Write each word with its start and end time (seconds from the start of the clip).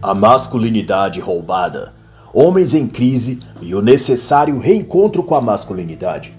A 0.00 0.14
masculinidade 0.14 1.18
roubada, 1.18 1.92
homens 2.32 2.72
em 2.72 2.86
crise 2.86 3.40
e 3.60 3.74
o 3.74 3.82
necessário 3.82 4.56
reencontro 4.60 5.24
com 5.24 5.34
a 5.34 5.40
masculinidade. 5.40 6.32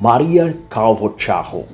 Maria 0.00 0.56
Calvo 0.68 1.12
Charro. 1.16 1.64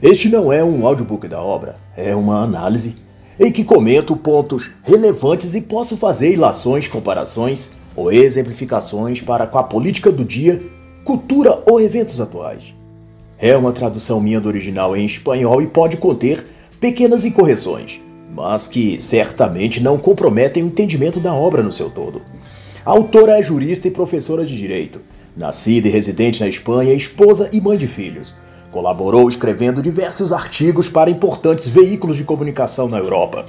Este 0.00 0.28
não 0.28 0.52
é 0.52 0.62
um 0.62 0.86
audiobook 0.86 1.26
da 1.26 1.42
obra, 1.42 1.74
é 1.96 2.14
uma 2.14 2.40
análise 2.40 2.94
em 3.38 3.50
que 3.50 3.64
comento 3.64 4.14
pontos 4.16 4.70
relevantes 4.84 5.56
e 5.56 5.60
posso 5.60 5.96
fazer 5.96 6.34
ilações, 6.34 6.86
comparações 6.86 7.72
ou 7.96 8.12
exemplificações 8.12 9.20
para 9.20 9.44
com 9.44 9.58
a 9.58 9.64
política 9.64 10.12
do 10.12 10.24
dia, 10.24 10.62
cultura 11.04 11.64
ou 11.66 11.80
eventos 11.80 12.20
atuais. 12.20 12.72
É 13.36 13.56
uma 13.56 13.72
tradução 13.72 14.20
minha 14.20 14.40
do 14.40 14.48
original 14.48 14.96
em 14.96 15.04
espanhol 15.04 15.60
e 15.60 15.66
pode 15.66 15.96
conter 15.96 16.46
pequenas 16.78 17.24
incorreções, 17.24 18.00
mas 18.30 18.66
que 18.66 19.00
certamente 19.00 19.82
não 19.82 19.98
comprometem 19.98 20.62
o 20.62 20.66
entendimento 20.66 21.18
da 21.18 21.32
obra 21.34 21.62
no 21.62 21.72
seu 21.72 21.90
todo. 21.90 22.22
A 22.84 22.90
autora 22.90 23.38
é 23.38 23.42
jurista 23.42 23.88
e 23.88 23.90
professora 23.90 24.44
de 24.44 24.56
direito, 24.56 25.00
nascida 25.36 25.88
e 25.88 25.90
residente 25.90 26.40
na 26.40 26.48
Espanha, 26.48 26.94
esposa 26.94 27.48
e 27.52 27.60
mãe 27.60 27.76
de 27.76 27.86
filhos. 27.86 28.34
Colaborou 28.70 29.28
escrevendo 29.28 29.82
diversos 29.82 30.32
artigos 30.32 30.88
para 30.88 31.10
importantes 31.10 31.68
veículos 31.68 32.16
de 32.16 32.24
comunicação 32.24 32.88
na 32.88 32.98
Europa. 32.98 33.46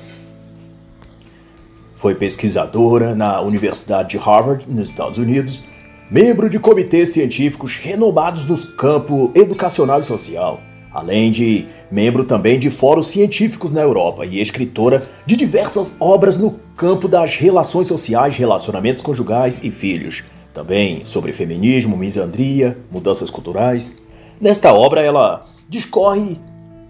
Foi 1.95 2.15
pesquisadora 2.15 3.13
na 3.13 3.41
Universidade 3.41 4.09
de 4.09 4.17
Harvard, 4.17 4.65
nos 4.69 4.89
Estados 4.89 5.17
Unidos, 5.17 5.63
membro 6.09 6.49
de 6.49 6.57
comitês 6.57 7.09
científicos 7.09 7.75
renomados 7.75 8.45
no 8.45 8.57
campo 8.75 9.31
educacional 9.35 9.99
e 9.99 10.05
social 10.05 10.61
além 10.93 11.31
de 11.31 11.65
membro 11.91 12.23
também 12.23 12.59
de 12.59 12.69
fóruns 12.69 13.07
científicos 13.07 13.71
na 13.71 13.81
Europa 13.81 14.25
e 14.25 14.41
escritora 14.41 15.07
de 15.25 15.35
diversas 15.35 15.95
obras 15.99 16.37
no 16.37 16.59
campo 16.75 17.07
das 17.07 17.35
relações 17.35 17.87
sociais, 17.87 18.35
relacionamentos 18.35 19.01
conjugais 19.01 19.63
e 19.63 19.69
filhos. 19.69 20.23
Também 20.53 21.05
sobre 21.05 21.31
feminismo, 21.33 21.95
misandria, 21.95 22.77
mudanças 22.91 23.29
culturais. 23.29 23.95
Nesta 24.41 24.73
obra, 24.73 25.01
ela 25.01 25.45
discorre 25.67 26.37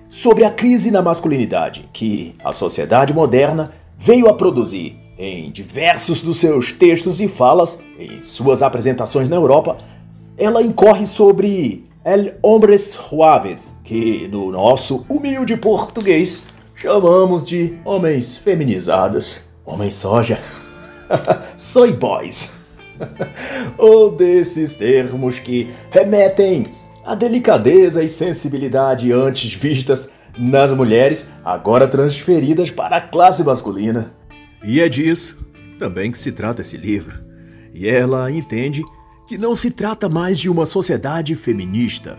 sobre 0.09 0.44
a 0.44 0.52
crise 0.52 0.89
na 0.89 1.02
masculinidade 1.02 1.88
que 1.94 2.33
a 2.44 2.52
sociedade 2.52 3.14
moderna 3.14 3.73
veio 3.97 4.27
a 4.27 4.33
produzir 4.33 4.97
em 5.17 5.52
diversos 5.52 6.22
dos 6.22 6.39
seus 6.39 6.72
textos 6.72 7.20
e 7.20 7.27
falas, 7.27 7.81
em 8.00 8.22
suas 8.22 8.64
apresentações 8.64 9.27
na 9.27 9.36
Europa, 9.36 9.77
ela 10.38 10.64
incorre 10.64 11.05
sobre 11.05 11.89
El 12.03 12.38
Hombres 12.42 12.92
Suaves, 12.92 13.75
que 13.83 14.25
no 14.30 14.52
nosso 14.52 15.05
humilde 15.09 15.58
português 15.58 16.45
chamamos 16.73 17.45
de 17.45 17.78
homens 17.83 18.38
feminizados, 18.38 19.42
homens 19.66 19.95
soja, 19.95 20.39
soy 21.58 21.92
boys, 21.92 22.58
ou 23.77 24.11
desses 24.11 24.73
termos 24.73 25.39
que 25.39 25.70
remetem 25.92 26.67
à 27.05 27.16
delicadeza 27.16 28.02
e 28.02 28.08
sensibilidade 28.08 29.11
antes 29.11 29.53
vistas 29.53 30.09
nas 30.38 30.73
mulheres, 30.73 31.30
agora 31.44 31.86
transferidas 31.86 32.72
para 32.72 32.95
a 32.95 33.02
classe 33.02 33.44
masculina. 33.44 34.14
E 34.64 34.80
é 34.80 34.88
disso 34.88 35.45
também 35.77 36.11
que 36.11 36.17
se 36.17 36.31
trata 36.31 36.61
esse 36.61 36.77
livro. 36.77 37.20
E 37.73 37.89
ela 37.89 38.31
entende 38.31 38.83
que 39.30 39.38
não 39.38 39.53
se 39.53 39.69
trata 39.69 40.09
mais 40.09 40.39
de 40.39 40.49
uma 40.49 40.66
sociedade 40.66 41.35
feminista. 41.35 42.17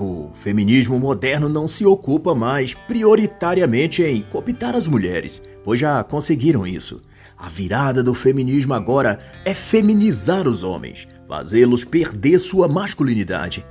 O 0.00 0.30
feminismo 0.32 0.98
moderno 0.98 1.50
não 1.50 1.68
se 1.68 1.84
ocupa 1.84 2.34
mais 2.34 2.72
prioritariamente 2.72 4.02
em 4.02 4.22
cooptar 4.22 4.74
as 4.74 4.88
mulheres, 4.88 5.42
pois 5.62 5.78
já 5.78 6.02
conseguiram 6.02 6.66
isso. 6.66 7.02
A 7.36 7.50
virada 7.50 8.02
do 8.02 8.14
feminismo 8.14 8.72
agora 8.72 9.18
é 9.44 9.52
feminizar 9.52 10.48
os 10.48 10.64
homens, 10.64 11.06
fazê-los 11.28 11.84
perder 11.84 12.38
sua 12.38 12.66
masculinidade. 12.66 13.62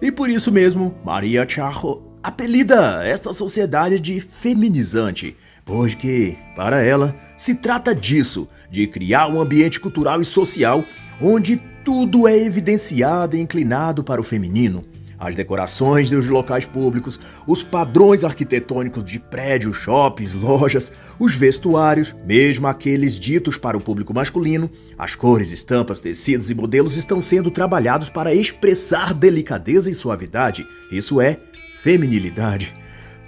E 0.00 0.10
por 0.10 0.30
isso 0.30 0.50
mesmo, 0.50 0.94
Maria 1.04 1.46
Charro 1.46 2.16
apelida 2.22 3.04
esta 3.04 3.34
sociedade 3.34 4.00
de 4.00 4.20
feminizante, 4.20 5.36
pois 5.64 5.94
que, 5.94 6.36
para 6.54 6.82
ela, 6.82 7.14
se 7.36 7.54
trata 7.54 7.94
disso, 7.94 8.48
de 8.70 8.86
criar 8.86 9.28
um 9.28 9.40
ambiente 9.40 9.80
cultural 9.80 10.20
e 10.20 10.24
social 10.24 10.84
onde 11.20 11.60
tudo 11.84 12.28
é 12.28 12.36
evidenciado 12.36 13.36
e 13.36 13.40
inclinado 13.40 14.04
para 14.04 14.20
o 14.20 14.24
feminino. 14.24 14.84
As 15.18 15.36
decorações 15.36 16.10
dos 16.10 16.28
locais 16.28 16.66
públicos, 16.66 17.18
os 17.46 17.62
padrões 17.62 18.24
arquitetônicos 18.24 19.04
de 19.04 19.20
prédios, 19.20 19.76
shoppings, 19.76 20.34
lojas, 20.34 20.90
os 21.16 21.36
vestuários, 21.36 22.12
mesmo 22.26 22.66
aqueles 22.66 23.20
ditos 23.20 23.56
para 23.56 23.76
o 23.76 23.80
público 23.80 24.12
masculino, 24.12 24.68
as 24.98 25.14
cores, 25.14 25.52
estampas, 25.52 26.00
tecidos 26.00 26.50
e 26.50 26.54
modelos 26.56 26.96
estão 26.96 27.22
sendo 27.22 27.52
trabalhados 27.52 28.10
para 28.10 28.34
expressar 28.34 29.14
delicadeza 29.14 29.88
e 29.88 29.94
suavidade. 29.94 30.66
Isso 30.90 31.20
é 31.20 31.38
feminilidade. 31.72 32.74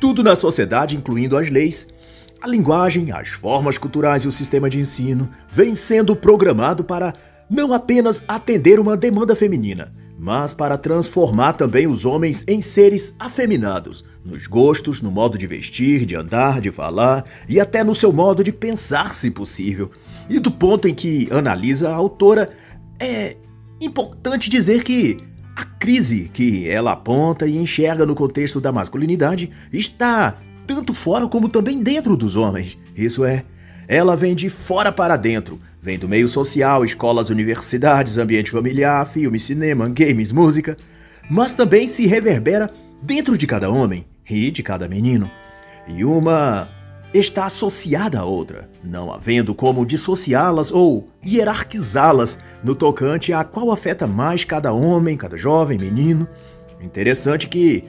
Tudo 0.00 0.24
na 0.24 0.34
sociedade, 0.34 0.96
incluindo 0.96 1.36
as 1.36 1.48
leis, 1.48 1.86
a 2.44 2.46
linguagem, 2.46 3.10
as 3.10 3.30
formas 3.30 3.78
culturais 3.78 4.22
e 4.24 4.28
o 4.28 4.32
sistema 4.32 4.68
de 4.68 4.78
ensino, 4.78 5.30
vem 5.50 5.74
sendo 5.74 6.14
programado 6.14 6.84
para 6.84 7.14
não 7.48 7.72
apenas 7.72 8.22
atender 8.28 8.78
uma 8.78 8.98
demanda 8.98 9.34
feminina, 9.34 9.94
mas 10.18 10.52
para 10.52 10.76
transformar 10.76 11.54
também 11.54 11.86
os 11.86 12.04
homens 12.04 12.44
em 12.46 12.60
seres 12.60 13.14
afeminados, 13.18 14.04
nos 14.22 14.46
gostos, 14.46 15.00
no 15.00 15.10
modo 15.10 15.38
de 15.38 15.46
vestir, 15.46 16.04
de 16.04 16.14
andar, 16.16 16.60
de 16.60 16.70
falar 16.70 17.24
e 17.48 17.58
até 17.58 17.82
no 17.82 17.94
seu 17.94 18.12
modo 18.12 18.44
de 18.44 18.52
pensar, 18.52 19.14
se 19.14 19.30
possível. 19.30 19.90
E 20.28 20.38
do 20.38 20.50
ponto 20.50 20.86
em 20.86 20.94
que 20.94 21.26
analisa 21.32 21.88
a 21.88 21.94
autora, 21.94 22.50
é 23.00 23.38
importante 23.80 24.50
dizer 24.50 24.84
que 24.84 25.16
a 25.56 25.64
crise 25.64 26.30
que 26.30 26.68
ela 26.68 26.92
aponta 26.92 27.46
e 27.46 27.56
enxerga 27.56 28.04
no 28.04 28.14
contexto 28.14 28.60
da 28.60 28.70
masculinidade 28.70 29.50
está 29.72 30.36
tanto 30.66 30.94
fora 30.94 31.26
como 31.26 31.48
também 31.48 31.82
dentro 31.82 32.16
dos 32.16 32.36
homens. 32.36 32.78
Isso 32.96 33.24
é, 33.24 33.44
ela 33.86 34.16
vem 34.16 34.34
de 34.34 34.48
fora 34.48 34.90
para 34.90 35.16
dentro, 35.16 35.60
vem 35.80 35.98
do 35.98 36.08
meio 36.08 36.28
social, 36.28 36.84
escolas, 36.84 37.30
universidades, 37.30 38.18
ambiente 38.18 38.50
familiar, 38.50 39.06
filme, 39.06 39.38
cinema, 39.38 39.88
games, 39.88 40.32
música, 40.32 40.76
mas 41.30 41.52
também 41.52 41.86
se 41.86 42.06
reverbera 42.06 42.70
dentro 43.02 43.36
de 43.36 43.46
cada 43.46 43.70
homem 43.70 44.06
e 44.28 44.50
de 44.50 44.62
cada 44.62 44.88
menino. 44.88 45.30
E 45.86 46.04
uma 46.04 46.68
está 47.12 47.44
associada 47.46 48.18
à 48.18 48.24
outra, 48.24 48.68
não 48.82 49.12
havendo 49.12 49.54
como 49.54 49.86
dissociá-las 49.86 50.72
ou 50.72 51.08
hierarquizá-las 51.24 52.38
no 52.62 52.74
tocante 52.74 53.32
a 53.32 53.44
qual 53.44 53.70
afeta 53.70 54.06
mais 54.06 54.44
cada 54.44 54.72
homem, 54.72 55.16
cada 55.16 55.36
jovem, 55.36 55.78
menino. 55.78 56.26
Interessante 56.80 57.48
que 57.48 57.84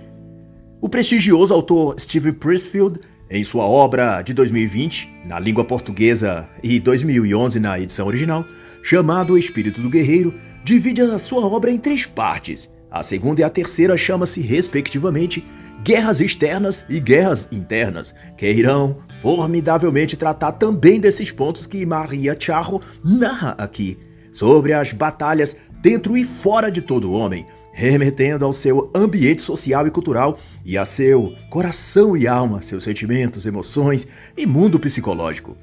o 0.85 0.87
prestigioso 0.87 1.51
autor 1.51 1.99
Steve 1.99 2.31
Pressfield 2.31 2.99
em 3.27 3.43
sua 3.43 3.65
obra 3.65 4.21
de 4.21 4.35
2020, 4.35 5.11
na 5.25 5.39
língua 5.39 5.65
portuguesa 5.65 6.47
e 6.61 6.79
2011 6.79 7.59
na 7.59 7.79
edição 7.79 8.05
original, 8.05 8.45
chamado 8.83 9.33
O 9.33 9.37
Espírito 9.39 9.81
do 9.81 9.89
Guerreiro, 9.89 10.31
divide 10.63 11.01
a 11.01 11.17
sua 11.17 11.43
obra 11.43 11.71
em 11.71 11.79
três 11.79 12.05
partes. 12.05 12.69
A 12.91 13.01
segunda 13.01 13.41
e 13.41 13.43
a 13.43 13.49
terceira 13.49 13.97
chama-se, 13.97 14.41
respectivamente, 14.41 15.43
Guerras 15.83 16.21
Externas 16.21 16.85
e 16.87 16.99
Guerras 16.99 17.47
Internas, 17.51 18.13
que 18.37 18.47
irão 18.47 18.99
formidavelmente 19.23 20.15
tratar 20.15 20.51
também 20.51 20.99
desses 20.99 21.31
pontos 21.31 21.65
que 21.65 21.83
Maria 21.83 22.37
Charro 22.39 22.79
narra 23.03 23.55
aqui, 23.57 23.97
sobre 24.31 24.71
as 24.71 24.93
batalhas 24.93 25.57
dentro 25.81 26.15
e 26.15 26.23
fora 26.23 26.69
de 26.69 26.83
todo 26.83 27.11
homem, 27.11 27.43
remetendo 27.77 28.45
ao 28.45 28.53
seu 28.53 28.89
ambiente 28.95 29.41
social 29.41 29.85
e 29.85 29.91
cultural 29.91 30.39
e 30.63 30.77
a 30.77 30.85
seu 30.85 31.35
coração 31.49 32.15
e 32.15 32.25
alma, 32.25 32.61
seus 32.61 32.85
sentimentos, 32.85 33.45
emoções 33.45 34.07
e 34.37 34.45
mundo 34.45 34.79
psicológico. 34.79 35.57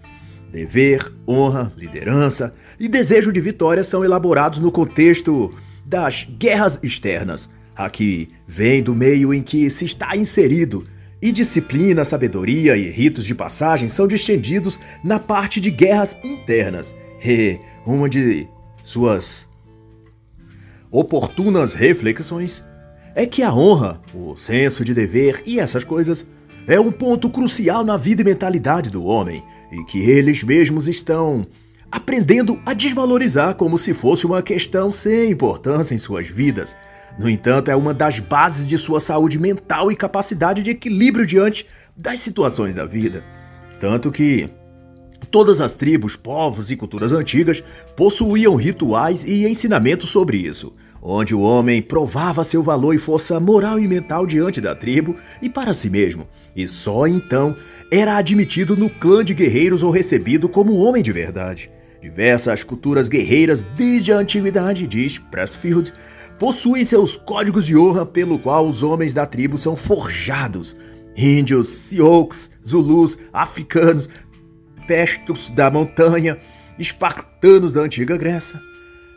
Dever, 0.50 1.10
honra, 1.26 1.72
liderança 1.74 2.52
e 2.78 2.86
desejo 2.86 3.32
de 3.32 3.40
vitória 3.40 3.82
são 3.82 4.04
elaborados 4.04 4.58
no 4.58 4.70
contexto 4.70 5.50
das 5.86 6.28
guerras 6.38 6.78
externas. 6.82 7.48
Aqui 7.74 8.28
vem 8.46 8.82
do 8.82 8.94
meio 8.94 9.32
em 9.32 9.42
que 9.42 9.70
se 9.70 9.86
está 9.86 10.14
inserido, 10.14 10.84
e 11.22 11.30
disciplina, 11.30 12.04
sabedoria 12.04 12.76
e 12.76 12.90
ritos 12.90 13.24
de 13.24 13.34
passagem 13.34 13.88
são 13.88 14.08
distendidos 14.08 14.80
na 15.04 15.20
parte 15.20 15.60
de 15.60 15.70
guerras 15.70 16.18
internas. 16.24 16.94
E 17.24 17.60
uma 17.86 18.08
de 18.08 18.48
suas 18.82 19.48
oportunas 20.92 21.72
reflexões 21.72 22.68
é 23.14 23.26
que 23.26 23.42
a 23.42 23.52
honra, 23.52 24.00
o 24.14 24.36
senso 24.36 24.84
de 24.84 24.92
dever 24.92 25.42
e 25.46 25.58
essas 25.58 25.82
coisas 25.82 26.26
é 26.66 26.78
um 26.78 26.92
ponto 26.92 27.28
crucial 27.30 27.82
na 27.84 27.96
vida 27.96 28.20
e 28.20 28.24
mentalidade 28.24 28.90
do 28.90 29.04
homem 29.04 29.42
e 29.72 29.82
que 29.84 29.98
eles 29.98 30.44
mesmos 30.44 30.86
estão 30.86 31.46
aprendendo 31.90 32.60
a 32.64 32.72
desvalorizar 32.72 33.54
como 33.54 33.76
se 33.76 33.92
fosse 33.92 34.26
uma 34.26 34.42
questão 34.42 34.90
sem 34.90 35.30
importância 35.30 35.94
em 35.94 35.98
suas 35.98 36.28
vidas. 36.28 36.76
No 37.18 37.28
entanto, 37.28 37.70
é 37.70 37.76
uma 37.76 37.92
das 37.92 38.18
bases 38.20 38.66
de 38.68 38.78
sua 38.78 39.00
saúde 39.00 39.38
mental 39.38 39.90
e 39.90 39.96
capacidade 39.96 40.62
de 40.62 40.70
equilíbrio 40.70 41.26
diante 41.26 41.66
das 41.96 42.20
situações 42.20 42.74
da 42.74 42.86
vida. 42.86 43.22
Tanto 43.78 44.10
que 44.10 44.48
Todas 45.32 45.62
as 45.62 45.74
tribos, 45.74 46.14
povos 46.14 46.70
e 46.70 46.76
culturas 46.76 47.10
antigas 47.10 47.64
possuíam 47.96 48.54
rituais 48.54 49.24
e 49.24 49.46
ensinamentos 49.46 50.10
sobre 50.10 50.36
isso, 50.36 50.74
onde 51.00 51.34
o 51.34 51.40
homem 51.40 51.80
provava 51.80 52.44
seu 52.44 52.62
valor 52.62 52.94
e 52.94 52.98
força 52.98 53.40
moral 53.40 53.80
e 53.80 53.88
mental 53.88 54.26
diante 54.26 54.60
da 54.60 54.74
tribo 54.74 55.16
e 55.40 55.48
para 55.48 55.72
si 55.72 55.88
mesmo, 55.88 56.28
e 56.54 56.68
só 56.68 57.06
então 57.06 57.56
era 57.90 58.18
admitido 58.18 58.76
no 58.76 58.90
clã 58.90 59.24
de 59.24 59.32
guerreiros 59.32 59.82
ou 59.82 59.90
recebido 59.90 60.50
como 60.50 60.76
homem 60.76 61.02
de 61.02 61.12
verdade. 61.12 61.70
Diversas 62.02 62.62
culturas 62.62 63.08
guerreiras 63.08 63.62
desde 63.74 64.12
a 64.12 64.18
antiguidade, 64.18 64.86
diz 64.86 65.18
Pressfield, 65.18 65.94
possuem 66.38 66.84
seus 66.84 67.16
códigos 67.16 67.64
de 67.64 67.74
honra 67.74 68.04
pelo 68.04 68.38
qual 68.38 68.68
os 68.68 68.82
homens 68.82 69.14
da 69.14 69.24
tribo 69.24 69.56
são 69.56 69.76
forjados. 69.76 70.76
Índios, 71.16 71.68
Sioux, 71.68 72.50
Zulus, 72.66 73.18
africanos, 73.32 74.08
pestos 74.86 75.50
da 75.50 75.70
montanha, 75.70 76.38
espartanos 76.78 77.74
da 77.74 77.82
antiga 77.82 78.16
Grécia. 78.16 78.60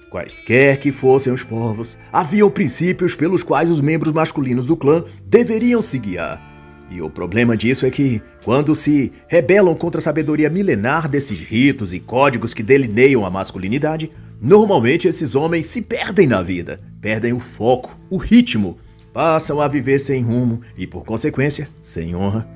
Quaisquer 0.10 0.78
que 0.78 0.92
fossem 0.92 1.34
os 1.34 1.44
povos, 1.44 1.98
haviam 2.12 2.50
princípios 2.50 3.16
pelos 3.16 3.44
quais 3.44 3.70
os 3.70 3.82
membros 3.82 4.14
masculinos 4.14 4.66
do 4.66 4.78
clã 4.78 5.04
deveriam 5.26 5.82
se 5.82 6.00
guiar. 6.00 6.42
E 6.90 7.02
o 7.02 7.10
problema 7.10 7.58
disso 7.58 7.86
é 7.86 7.92
que, 7.92 8.22
quando 8.44 8.76
se 8.76 9.12
rebelam 9.28 9.76
contra 9.76 10.00
a 10.00 10.02
sabedoria 10.02 10.50
milenar 10.50 11.10
desses 11.10 11.42
ritos 11.42 11.94
e 11.94 12.00
códigos 12.00 12.54
que 12.54 12.62
delineiam 12.62 13.26
a 13.26 13.30
masculinidade, 13.30 14.12
normalmente 14.40 15.08
esses 15.08 15.34
homens 15.36 15.66
se 15.66 15.82
perdem 15.82 16.28
na 16.28 16.42
vida, 16.42 16.80
perdem 17.02 17.34
o 17.34 17.40
foco, 17.40 18.00
o 18.10 18.18
ritmo, 18.18 18.78
passam 19.12 19.60
a 19.60 19.68
viver 19.68 19.98
sem 19.98 20.22
rumo 20.22 20.62
e, 20.78 20.86
por 20.86 21.04
consequência, 21.04 21.68
sem 21.82 22.16
honra. 22.16 22.48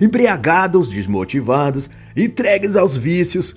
Embriagados, 0.00 0.88
desmotivados, 0.88 1.90
entregues 2.16 2.76
aos 2.76 2.96
vícios, 2.96 3.56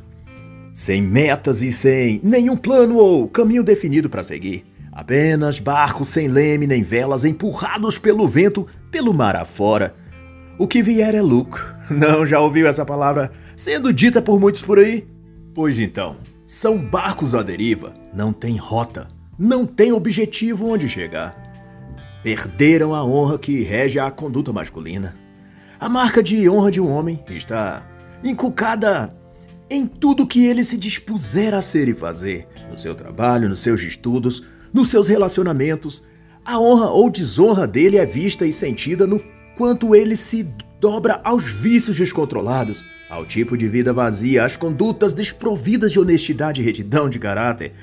sem 0.73 1.01
metas 1.01 1.61
e 1.61 1.71
sem 1.71 2.19
nenhum 2.23 2.55
plano 2.55 2.97
ou 2.97 3.27
caminho 3.27 3.63
definido 3.63 4.09
para 4.09 4.23
seguir. 4.23 4.65
Apenas 4.91 5.59
barcos 5.59 6.07
sem 6.07 6.27
leme 6.27 6.65
nem 6.65 6.81
velas 6.81 7.23
empurrados 7.23 7.99
pelo 7.99 8.27
vento 8.27 8.65
pelo 8.89 9.13
mar 9.13 9.35
afora 9.35 9.95
o 10.57 10.67
que 10.67 10.81
vier 10.81 11.13
é 11.13 11.21
lucro. 11.21 11.63
Não 11.89 12.25
já 12.25 12.39
ouviu 12.39 12.67
essa 12.67 12.85
palavra 12.85 13.31
sendo 13.55 13.93
dita 13.93 14.21
por 14.21 14.39
muitos 14.39 14.61
por 14.61 14.79
aí? 14.79 15.07
Pois 15.53 15.79
então, 15.79 16.17
são 16.45 16.77
barcos 16.77 17.33
à 17.33 17.41
deriva, 17.41 17.93
não 18.13 18.31
tem 18.31 18.57
rota, 18.57 19.07
não 19.39 19.65
tem 19.65 19.91
objetivo 19.91 20.67
onde 20.67 20.87
chegar. 20.87 21.35
Perderam 22.21 22.93
a 22.93 23.03
honra 23.03 23.39
que 23.39 23.63
rege 23.63 23.99
a 23.99 24.11
conduta 24.11 24.53
masculina. 24.53 25.15
A 25.79 25.89
marca 25.89 26.21
de 26.21 26.47
honra 26.47 26.69
de 26.69 26.81
um 26.81 26.91
homem 26.91 27.23
está 27.29 27.87
inculcada 28.23 29.15
em 29.69 29.85
tudo 29.85 30.27
que 30.27 30.45
ele 30.45 30.63
se 30.63 30.77
dispuser 30.77 31.53
a 31.53 31.61
ser 31.61 31.87
e 31.87 31.93
fazer, 31.93 32.47
no 32.69 32.77
seu 32.77 32.95
trabalho, 32.95 33.49
nos 33.49 33.59
seus 33.59 33.81
estudos, 33.81 34.43
nos 34.73 34.89
seus 34.89 35.07
relacionamentos. 35.07 36.03
A 36.45 36.59
honra 36.59 36.89
ou 36.89 37.09
desonra 37.09 37.67
dele 37.67 37.97
é 37.97 38.05
vista 38.05 38.45
e 38.45 38.53
sentida 38.53 39.05
no 39.05 39.21
quanto 39.57 39.95
ele 39.95 40.15
se 40.15 40.47
dobra 40.79 41.19
aos 41.23 41.43
vícios 41.43 41.97
descontrolados, 41.97 42.85
ao 43.09 43.25
tipo 43.25 43.57
de 43.57 43.67
vida 43.67 43.91
vazia, 43.91 44.45
às 44.45 44.55
condutas 44.55 45.13
desprovidas 45.13 45.91
de 45.91 45.99
honestidade 45.99 46.61
e 46.61 46.63
retidão 46.63 47.09
de 47.09 47.19
caráter. 47.19 47.73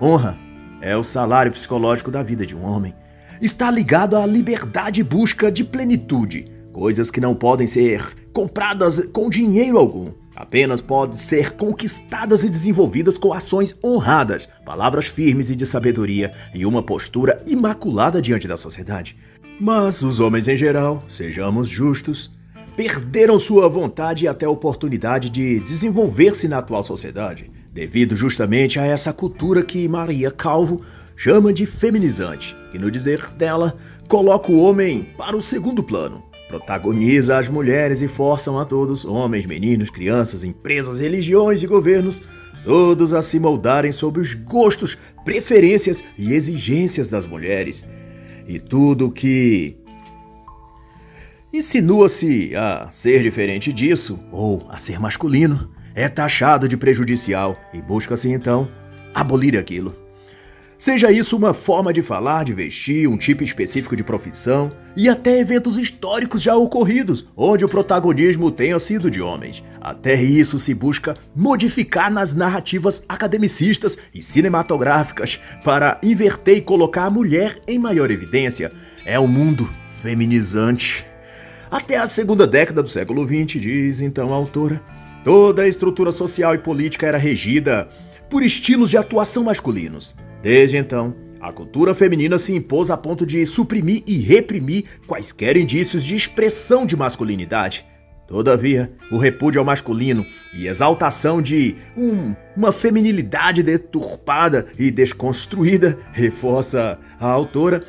Honra 0.00 0.38
é 0.80 0.96
o 0.96 1.02
salário 1.02 1.52
psicológico 1.52 2.10
da 2.10 2.22
vida 2.22 2.44
de 2.44 2.56
um 2.56 2.62
homem. 2.62 2.94
Está 3.40 3.70
ligado 3.70 4.16
à 4.16 4.26
liberdade 4.26 5.00
e 5.00 5.04
busca 5.04 5.50
de 5.50 5.64
plenitude, 5.64 6.50
coisas 6.80 7.10
que 7.10 7.20
não 7.20 7.34
podem 7.34 7.66
ser 7.66 8.02
compradas 8.32 9.04
com 9.12 9.28
dinheiro 9.28 9.76
algum. 9.76 10.12
Apenas 10.34 10.80
podem 10.80 11.18
ser 11.18 11.50
conquistadas 11.52 12.42
e 12.42 12.48
desenvolvidas 12.48 13.18
com 13.18 13.34
ações 13.34 13.76
honradas, 13.84 14.48
palavras 14.64 15.04
firmes 15.04 15.50
e 15.50 15.54
de 15.54 15.66
sabedoria 15.66 16.32
e 16.54 16.64
uma 16.64 16.82
postura 16.82 17.38
imaculada 17.46 18.22
diante 18.22 18.48
da 18.48 18.56
sociedade. 18.56 19.14
Mas 19.60 20.00
os 20.00 20.20
homens 20.20 20.48
em 20.48 20.56
geral, 20.56 21.04
sejamos 21.06 21.68
justos, 21.68 22.30
perderam 22.74 23.38
sua 23.38 23.68
vontade 23.68 24.24
e 24.24 24.28
até 24.28 24.48
oportunidade 24.48 25.28
de 25.28 25.60
desenvolver-se 25.60 26.48
na 26.48 26.60
atual 26.60 26.82
sociedade, 26.82 27.50
devido 27.70 28.16
justamente 28.16 28.80
a 28.80 28.86
essa 28.86 29.12
cultura 29.12 29.62
que 29.62 29.86
Maria 29.86 30.30
Calvo 30.30 30.80
chama 31.14 31.52
de 31.52 31.66
feminizante, 31.66 32.56
que 32.72 32.78
no 32.78 32.90
dizer 32.90 33.20
dela 33.34 33.76
coloca 34.08 34.50
o 34.50 34.58
homem 34.58 35.10
para 35.18 35.36
o 35.36 35.42
segundo 35.42 35.82
plano, 35.82 36.29
protagoniza 36.50 37.38
as 37.38 37.48
mulheres 37.48 38.02
e 38.02 38.08
forçam 38.08 38.58
a 38.58 38.64
todos, 38.64 39.04
homens, 39.04 39.46
meninos, 39.46 39.88
crianças, 39.88 40.42
empresas, 40.42 40.98
religiões 40.98 41.62
e 41.62 41.66
governos, 41.68 42.20
todos 42.64 43.14
a 43.14 43.22
se 43.22 43.38
moldarem 43.38 43.92
sob 43.92 44.18
os 44.18 44.34
gostos, 44.34 44.98
preferências 45.24 46.02
e 46.18 46.34
exigências 46.34 47.08
das 47.08 47.24
mulheres 47.24 47.86
e 48.48 48.58
tudo 48.58 49.12
que 49.12 49.76
insinua-se 51.52 52.54
a 52.56 52.88
ser 52.90 53.22
diferente 53.22 53.72
disso, 53.72 54.18
ou 54.32 54.66
a 54.68 54.76
ser 54.76 54.98
masculino, 54.98 55.70
é 55.94 56.08
taxado 56.08 56.66
de 56.66 56.76
prejudicial 56.76 57.56
e 57.72 57.80
busca-se 57.80 58.28
então 58.28 58.68
abolir 59.14 59.56
aquilo. 59.56 60.09
Seja 60.80 61.12
isso 61.12 61.36
uma 61.36 61.52
forma 61.52 61.92
de 61.92 62.00
falar, 62.00 62.42
de 62.42 62.54
vestir, 62.54 63.06
um 63.06 63.18
tipo 63.18 63.44
específico 63.44 63.94
de 63.94 64.02
profissão 64.02 64.72
e 64.96 65.10
até 65.10 65.38
eventos 65.38 65.76
históricos 65.76 66.40
já 66.40 66.56
ocorridos, 66.56 67.28
onde 67.36 67.66
o 67.66 67.68
protagonismo 67.68 68.50
tenha 68.50 68.78
sido 68.78 69.10
de 69.10 69.20
homens. 69.20 69.62
Até 69.78 70.14
isso 70.14 70.58
se 70.58 70.72
busca 70.72 71.14
modificar 71.36 72.10
nas 72.10 72.32
narrativas 72.32 73.02
academicistas 73.06 73.98
e 74.14 74.22
cinematográficas 74.22 75.38
para 75.62 76.00
inverter 76.02 76.56
e 76.56 76.62
colocar 76.62 77.04
a 77.04 77.10
mulher 77.10 77.60
em 77.68 77.78
maior 77.78 78.10
evidência. 78.10 78.72
É 79.04 79.20
um 79.20 79.28
mundo 79.28 79.70
feminizante. 80.00 81.04
Até 81.70 81.98
a 81.98 82.06
segunda 82.06 82.46
década 82.46 82.82
do 82.82 82.88
século 82.88 83.26
XX, 83.26 83.60
diz 83.60 84.00
então 84.00 84.32
a 84.32 84.36
autora, 84.36 84.82
toda 85.22 85.60
a 85.60 85.68
estrutura 85.68 86.10
social 86.10 86.54
e 86.54 86.58
política 86.58 87.06
era 87.06 87.18
regida 87.18 87.86
por 88.30 88.42
estilos 88.42 88.88
de 88.88 88.96
atuação 88.96 89.44
masculinos. 89.44 90.16
Desde 90.42 90.76
então, 90.76 91.14
a 91.40 91.52
cultura 91.52 91.94
feminina 91.94 92.38
se 92.38 92.54
impôs 92.54 92.90
a 92.90 92.96
ponto 92.96 93.24
de 93.24 93.44
suprimir 93.46 94.02
e 94.06 94.18
reprimir 94.18 94.84
quaisquer 95.06 95.56
indícios 95.56 96.04
de 96.04 96.14
expressão 96.14 96.84
de 96.84 96.96
masculinidade. 96.96 97.84
Todavia, 98.26 98.92
o 99.10 99.18
repúdio 99.18 99.58
ao 99.58 99.64
masculino 99.64 100.24
e 100.54 100.68
exaltação 100.68 101.42
de 101.42 101.74
um, 101.96 102.34
uma 102.56 102.70
feminilidade 102.70 103.60
deturpada 103.60 104.66
e 104.78 104.88
desconstruída, 104.90 105.98
reforça 106.12 106.96
a 107.18 107.26
autora, 107.26 107.82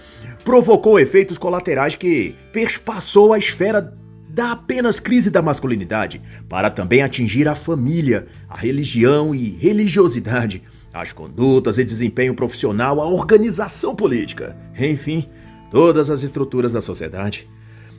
provocou 0.44 1.00
efeitos 1.00 1.38
colaterais 1.38 1.96
que 1.96 2.36
perspassou 2.52 3.34
a 3.34 3.38
esfera 3.38 3.94
da 4.28 4.54
apenas 4.54 5.00
crise 5.00 5.30
da 5.30 5.42
masculinidade, 5.42 6.22
para 6.50 6.72
também 6.72 7.04
atingir 7.04 7.48
a 7.48 7.54
família, 7.54 8.26
a 8.50 8.58
religião 8.58 9.36
e 9.36 9.50
religiosidade, 9.50 10.64
as 10.94 11.14
condutas 11.14 11.78
e 11.78 11.86
desempenho 11.86 12.34
profissional, 12.34 13.00
a 13.00 13.08
organização 13.08 13.96
política, 13.96 14.58
enfim, 14.78 15.26
todas 15.70 16.10
as 16.10 16.24
estruturas 16.24 16.72
da 16.72 16.82
sociedade. 16.82 17.50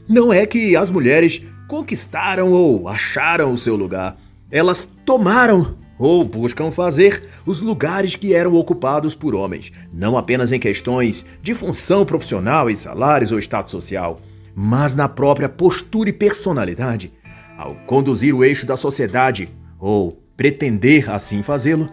Não 0.09 0.33
é 0.33 0.45
que 0.45 0.77
as 0.77 0.91
mulheres 0.91 1.43
conquistaram 1.69 2.53
ou 2.53 2.89
acharam 2.89 3.53
o 3.53 3.57
seu 3.57 3.77
lugar, 3.77 4.17
elas 4.51 4.87
tomaram 5.07 5.79
ou 5.99 6.25
buscam 6.25 6.71
fazer 6.71 7.23
os 7.47 7.61
lugares 7.61 8.17
que 8.17 8.35
eram 8.35 8.55
ocupados 8.55 9.15
por 9.15 9.35
homens, 9.35 9.71
não 9.93 10.19
apenas 10.19 10.51
em 10.53 10.59
questões 10.59 11.25
de 11.41 11.55
função 11.55 12.05
profissional 12.05 12.69
e 12.69 12.77
salários 12.77 13.33
ou 13.33 13.39
status 13.39 13.71
social, 13.71 14.21
mas 14.55 14.95
na 14.95 15.09
própria 15.09 15.49
postura 15.49 16.11
e 16.11 16.13
personalidade. 16.13 17.13
Ao 17.57 17.75
conduzir 17.87 18.35
o 18.35 18.45
eixo 18.45 18.67
da 18.67 18.77
sociedade, 18.77 19.49
ou 19.79 20.13
pretender 20.37 21.09
assim 21.11 21.43
fazê-lo, 21.43 21.89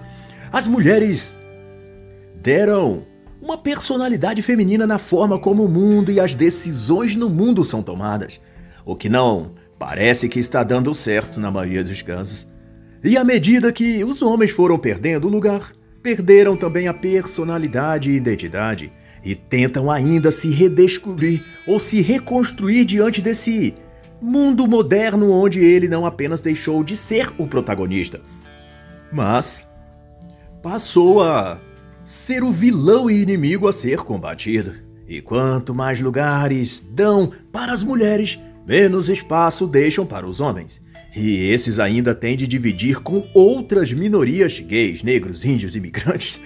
as 0.52 0.68
mulheres 0.68 1.38
deram 2.42 3.04
uma 3.42 3.58
personalidade 3.58 4.42
feminina 4.42 4.86
na 4.86 4.98
forma 4.98 5.40
como 5.40 5.64
o 5.64 5.70
mundo 5.70 6.12
e 6.12 6.20
as 6.20 6.36
decisões 6.36 7.16
no 7.16 7.30
mundo 7.30 7.64
são 7.64 7.82
tomadas, 7.82 8.42
o 8.86 8.96
que 8.96 9.10
não 9.10 9.54
parece 9.78 10.28
que 10.28 10.40
está 10.40 10.64
dando 10.64 10.94
certo 10.94 11.40
na 11.40 11.50
maioria 11.50 11.84
dos 11.84 12.02
casos. 12.02 12.48
E 13.04 13.18
à 13.18 13.24
medida 13.24 13.72
que 13.72 14.04
os 14.04 14.22
homens 14.22 14.52
foram 14.52 14.78
perdendo 14.78 15.28
o 15.28 15.32
lugar, 15.32 15.72
perderam 16.04 16.58
também 16.58 16.88
a 16.88 16.94
personalidade 16.94 18.10
e 18.10 18.16
identidade 18.16 18.92
e 19.24 19.36
tentam 19.36 19.90
ainda 19.90 20.32
se 20.32 20.50
redescobrir 20.50 21.46
ou 21.68 21.80
se 21.80 22.02
reconstruir 22.02 22.86
diante 22.86 23.22
desse 23.22 23.76
mundo 24.22 24.68
moderno 24.68 25.32
onde 25.32 25.62
ele 25.62 25.88
não 25.88 26.06
apenas 26.06 26.42
deixou 26.42 26.84
de 26.84 26.96
ser 26.96 27.32
o 27.38 27.48
protagonista, 27.48 28.22
mas 29.12 29.69
passou 30.62 31.22
a 31.24 31.60
ser 32.04 32.44
o 32.44 32.52
vilão 32.52 33.10
e 33.10 33.22
inimigo 33.22 33.68
a 33.68 33.74
ser 33.74 34.00
combatido. 34.00 34.74
E 35.08 35.22
quanto 35.22 35.74
mais 35.74 36.02
lugares 36.02 36.80
dão 36.80 37.32
para 37.52 37.74
as 37.74 37.84
mulheres, 37.84 38.40
menos 38.68 39.10
espaço 39.10 39.66
deixam 39.66 40.06
para 40.06 40.28
os 40.28 40.40
homens. 40.40 40.82
E 41.16 41.50
esses 41.50 41.80
ainda 41.80 42.14
têm 42.14 42.38
de 42.38 42.46
dividir 42.46 43.00
com 43.00 43.28
outras 43.34 43.92
minorias, 43.92 44.60
gays, 44.60 45.02
negros, 45.02 45.46
índios, 45.46 45.76
imigrantes. 45.76 46.40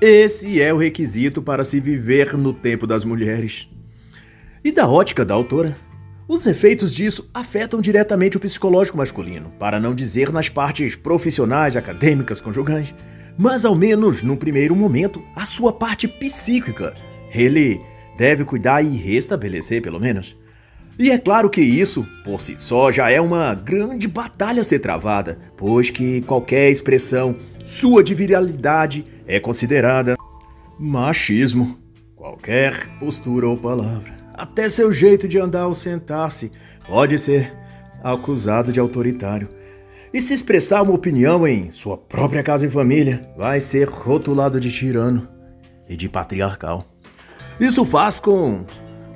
Esse 0.00 0.62
é 0.62 0.72
o 0.72 0.78
requisito 0.78 1.42
para 1.42 1.64
se 1.64 1.80
viver 1.80 2.36
no 2.36 2.52
tempo 2.52 2.86
das 2.86 3.04
mulheres. 3.04 3.68
E 4.62 4.70
da 4.70 4.88
ótica 4.88 5.24
da 5.24 5.34
autora, 5.34 5.76
os 6.28 6.46
efeitos 6.46 6.94
disso 6.94 7.28
afetam 7.34 7.80
diretamente 7.80 8.36
o 8.36 8.40
psicológico 8.40 8.96
masculino, 8.96 9.50
para 9.58 9.80
não 9.80 9.94
dizer 9.94 10.30
nas 10.30 10.48
partes 10.48 10.94
profissionais, 10.94 11.76
acadêmicas, 11.76 12.40
conjugais, 12.40 12.94
mas 13.40 13.64
ao 13.64 13.74
menos 13.74 14.22
no 14.22 14.36
primeiro 14.36 14.76
momento, 14.76 15.22
a 15.34 15.46
sua 15.46 15.72
parte 15.72 16.06
psíquica. 16.06 16.94
Ele 17.32 17.80
deve 18.18 18.44
cuidar 18.44 18.82
e 18.82 18.98
restabelecer, 18.98 19.80
pelo 19.80 19.98
menos. 19.98 20.36
E 20.98 21.10
é 21.10 21.16
claro 21.16 21.48
que 21.48 21.62
isso, 21.62 22.06
por 22.22 22.42
si 22.42 22.56
só, 22.58 22.92
já 22.92 23.10
é 23.10 23.18
uma 23.18 23.54
grande 23.54 24.06
batalha 24.06 24.60
a 24.60 24.64
ser 24.64 24.80
travada, 24.80 25.38
pois 25.56 25.88
que 25.88 26.20
qualquer 26.20 26.70
expressão 26.70 27.34
sua 27.64 28.04
de 28.04 28.14
viralidade 28.14 29.06
é 29.26 29.40
considerada 29.40 30.16
machismo. 30.78 31.80
Qualquer 32.14 32.98
postura 32.98 33.48
ou 33.48 33.56
palavra, 33.56 34.12
até 34.34 34.68
seu 34.68 34.92
jeito 34.92 35.26
de 35.26 35.38
andar 35.38 35.66
ou 35.66 35.72
sentar-se, 35.72 36.52
pode 36.86 37.18
ser 37.18 37.50
acusado 38.04 38.70
de 38.70 38.78
autoritário. 38.78 39.48
E 40.12 40.20
se 40.20 40.34
expressar 40.34 40.82
uma 40.82 40.94
opinião 40.94 41.46
em 41.46 41.70
sua 41.70 41.96
própria 41.96 42.42
casa 42.42 42.66
e 42.66 42.70
família, 42.70 43.32
vai 43.36 43.60
ser 43.60 43.88
rotulado 43.88 44.58
de 44.58 44.70
tirano 44.72 45.28
e 45.88 45.96
de 45.96 46.08
patriarcal. 46.08 46.84
Isso 47.60 47.84
faz 47.84 48.18
com 48.18 48.64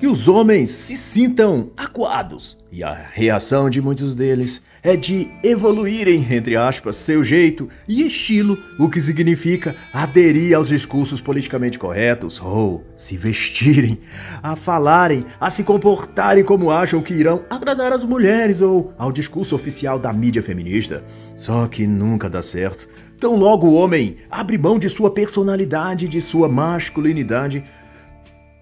que 0.04 0.08
os 0.08 0.28
homens 0.28 0.68
se 0.68 0.98
sintam 0.98 1.70
acuados. 1.74 2.58
E 2.70 2.84
a 2.84 2.92
reação 2.92 3.70
de 3.70 3.80
muitos 3.80 4.14
deles 4.14 4.60
é 4.82 4.98
de 4.98 5.30
evoluírem, 5.42 6.26
entre 6.30 6.58
aspas, 6.58 6.96
seu 6.96 7.24
jeito 7.24 7.70
e 7.88 8.06
estilo, 8.06 8.58
o 8.78 8.90
que 8.90 9.00
significa 9.00 9.74
aderir 9.94 10.54
aos 10.54 10.68
discursos 10.68 11.22
politicamente 11.22 11.78
corretos, 11.78 12.38
ou 12.38 12.84
se 12.94 13.16
vestirem, 13.16 13.98
a 14.42 14.54
falarem, 14.54 15.24
a 15.40 15.48
se 15.48 15.64
comportarem 15.64 16.44
como 16.44 16.70
acham 16.70 17.00
que 17.00 17.14
irão 17.14 17.42
agradar 17.48 17.90
as 17.90 18.04
mulheres 18.04 18.60
ou 18.60 18.92
ao 18.98 19.10
discurso 19.10 19.54
oficial 19.54 19.98
da 19.98 20.12
mídia 20.12 20.42
feminista. 20.42 21.02
Só 21.34 21.66
que 21.66 21.86
nunca 21.86 22.28
dá 22.28 22.42
certo. 22.42 22.86
Tão 23.18 23.36
logo 23.36 23.68
o 23.68 23.74
homem 23.74 24.16
abre 24.30 24.58
mão 24.58 24.78
de 24.78 24.90
sua 24.90 25.10
personalidade, 25.10 26.06
de 26.06 26.20
sua 26.20 26.46
masculinidade, 26.46 27.64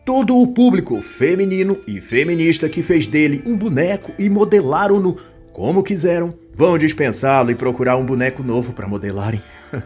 Todo 0.04 0.36
o 0.36 0.48
público 0.48 1.00
feminino 1.00 1.78
e 1.86 2.00
feminista 2.00 2.68
que 2.68 2.82
fez 2.82 3.06
dele 3.06 3.42
um 3.46 3.56
boneco 3.56 4.12
e 4.18 4.28
modelaram-no 4.28 5.16
como 5.52 5.82
quiseram, 5.82 6.34
vão 6.54 6.78
dispensá-lo 6.78 7.50
e 7.50 7.54
procurar 7.54 7.96
um 7.96 8.06
boneco 8.06 8.42
novo 8.42 8.72
para 8.72 8.88
modelarem. 8.88 9.40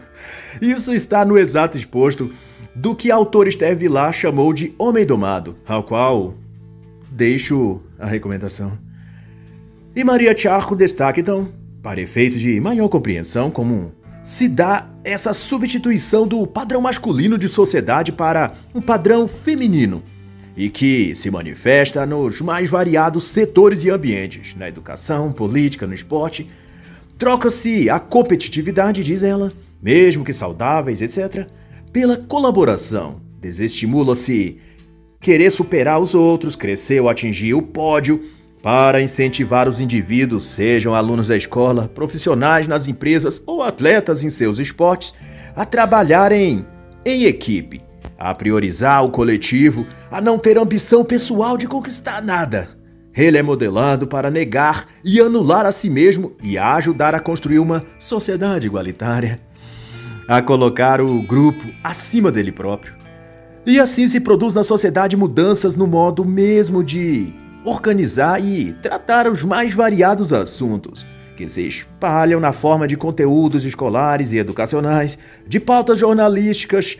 Isso 0.61 0.93
está 0.93 1.25
no 1.25 1.37
exato 1.37 1.77
exposto 1.77 2.31
do 2.73 2.95
que 2.95 3.11
a 3.11 3.15
autora 3.15 3.49
Esther 3.49 3.75
Vilar 3.75 4.13
chamou 4.13 4.53
de 4.53 4.73
Homem 4.77 5.05
Domado, 5.05 5.55
ao 5.67 5.83
qual 5.83 6.33
deixo 7.11 7.81
a 7.99 8.07
recomendação. 8.07 8.77
E 9.95 10.03
Maria 10.03 10.35
Charco 10.35 10.75
destaca 10.75 11.19
então, 11.19 11.49
para 11.81 12.01
efeito 12.01 12.37
de 12.37 12.59
maior 12.59 12.87
compreensão, 12.87 13.51
como 13.51 13.91
se 14.27 14.49
dá 14.49 14.89
essa 15.05 15.31
substituição 15.31 16.27
do 16.27 16.45
padrão 16.45 16.81
masculino 16.81 17.37
de 17.37 17.47
sociedade 17.47 18.11
para 18.11 18.51
um 18.75 18.81
padrão 18.81 19.25
feminino 19.25 20.03
e 20.53 20.69
que 20.69 21.15
se 21.15 21.31
manifesta 21.31 22.05
nos 22.05 22.41
mais 22.41 22.69
variados 22.69 23.23
setores 23.23 23.85
e 23.85 23.89
ambientes, 23.89 24.53
na 24.53 24.67
educação, 24.67 25.31
política, 25.31 25.87
no 25.87 25.93
esporte. 25.93 26.45
Troca-se 27.17 27.89
a 27.89 28.01
competitividade, 28.01 29.01
diz 29.01 29.23
ela, 29.23 29.53
mesmo 29.81 30.25
que 30.25 30.33
saudáveis, 30.33 31.01
etc., 31.01 31.47
pela 31.93 32.17
colaboração. 32.17 33.21
Desestimula-se 33.39 34.57
querer 35.21 35.51
superar 35.51 36.01
os 36.01 36.13
outros, 36.13 36.57
crescer 36.57 36.99
ou 36.99 37.07
atingir 37.07 37.53
o 37.53 37.61
pódio 37.61 38.21
para 38.61 39.01
incentivar 39.01 39.67
os 39.67 39.79
indivíduos, 39.79 40.45
sejam 40.45 40.95
alunos 40.95 41.27
da 41.27 41.37
escola, 41.37 41.87
profissionais 41.87 42.67
nas 42.67 42.87
empresas 42.87 43.41
ou 43.45 43.61
atletas 43.63 44.23
em 44.23 44.29
seus 44.29 44.59
esportes, 44.59 45.13
a 45.55 45.65
trabalharem 45.65 46.65
em 47.05 47.23
equipe, 47.23 47.81
a 48.17 48.33
priorizar 48.33 49.05
o 49.05 49.11
coletivo, 49.11 49.85
a 50.11 50.19
não 50.19 50.37
ter 50.37 50.57
ambição 50.57 51.03
pessoal 51.03 51.57
de 51.57 51.67
conquistar 51.67 52.21
nada. 52.21 52.69
Ele 53.15 53.37
é 53.37 53.41
modelado 53.41 54.05
para 54.05 54.29
negar 54.29 54.85
e 55.03 55.19
anular 55.19 55.65
a 55.65 55.71
si 55.71 55.89
mesmo 55.89 56.35
e 56.43 56.57
a 56.57 56.75
ajudar 56.75 57.15
a 57.15 57.19
construir 57.19 57.59
uma 57.59 57.83
sociedade 57.97 58.67
igualitária, 58.67 59.39
a 60.27 60.41
colocar 60.41 61.01
o 61.01 61.21
grupo 61.23 61.65
acima 61.83 62.31
dele 62.31 62.51
próprio. 62.51 62.93
E 63.65 63.79
assim 63.79 64.07
se 64.07 64.19
produz 64.19 64.53
na 64.53 64.63
sociedade 64.63 65.17
mudanças 65.17 65.75
no 65.75 65.87
modo 65.87 66.23
mesmo 66.23 66.83
de 66.83 67.33
organizar 67.67 68.41
e 68.41 68.71
tratar 68.81 69.29
os 69.29 69.43
mais 69.43 69.73
variados 69.73 70.31
assuntos, 70.31 71.05
que 71.35 71.49
se 71.49 71.67
espalham 71.67 72.39
na 72.39 72.53
forma 72.53 72.87
de 72.87 72.95
conteúdos 72.95 73.65
escolares 73.65 74.31
e 74.31 74.37
educacionais, 74.37 75.19
de 75.45 75.59
pautas 75.59 75.99
jornalísticas, 75.99 76.97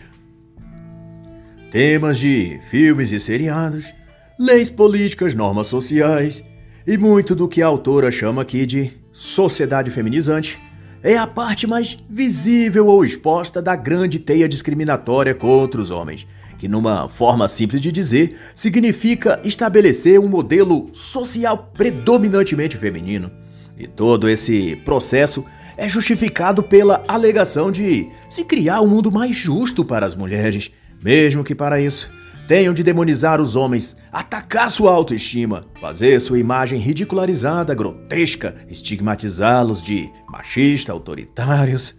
temas 1.71 2.19
de 2.19 2.59
filmes 2.69 3.13
e 3.13 3.19
seriados, 3.19 3.93
leis 4.37 4.69
políticas, 4.69 5.33
normas 5.33 5.67
sociais 5.67 6.43
e 6.85 6.97
muito 6.97 7.33
do 7.33 7.47
que 7.47 7.61
a 7.61 7.67
autora 7.67 8.11
chama 8.11 8.41
aqui 8.41 8.65
de 8.65 8.91
sociedade 9.09 9.89
feminizante 9.89 10.61
é 11.07 11.17
a 11.17 11.25
parte 11.25 11.65
mais 11.65 11.97
visível 12.09 12.87
ou 12.87 13.05
exposta 13.05 13.61
da 13.61 13.77
grande 13.77 14.19
teia 14.19 14.45
discriminatória 14.45 15.33
contra 15.33 15.79
os 15.79 15.89
homens, 15.89 16.27
que, 16.57 16.67
numa 16.67 17.07
forma 17.07 17.47
simples 17.47 17.79
de 17.79 17.93
dizer, 17.93 18.35
significa 18.53 19.39
estabelecer 19.41 20.19
um 20.19 20.27
modelo 20.27 20.89
social 20.91 21.71
predominantemente 21.77 22.75
feminino. 22.75 23.31
E 23.77 23.87
todo 23.87 24.27
esse 24.27 24.75
processo 24.83 25.45
é 25.77 25.87
justificado 25.87 26.61
pela 26.61 27.01
alegação 27.07 27.71
de 27.71 28.09
se 28.27 28.43
criar 28.43 28.81
um 28.81 28.87
mundo 28.87 29.09
mais 29.09 29.33
justo 29.33 29.85
para 29.85 30.05
as 30.05 30.13
mulheres, 30.13 30.71
mesmo 31.01 31.41
que 31.41 31.55
para 31.55 31.79
isso 31.79 32.16
tenham 32.47 32.73
de 32.73 32.81
demonizar 32.81 33.41
os 33.41 33.55
homens, 33.55 33.97
atacar 34.11 34.71
sua 34.71 34.91
autoestima, 34.91 35.65
fazer 35.81 36.19
sua 36.21 36.39
imagem 36.39 36.79
ridicularizada, 36.79 37.75
grotesca, 37.75 38.55
estigmatizá-los 38.69 39.81
de 39.81 40.09
machistas, 40.29 40.89
autoritários. 40.89 41.93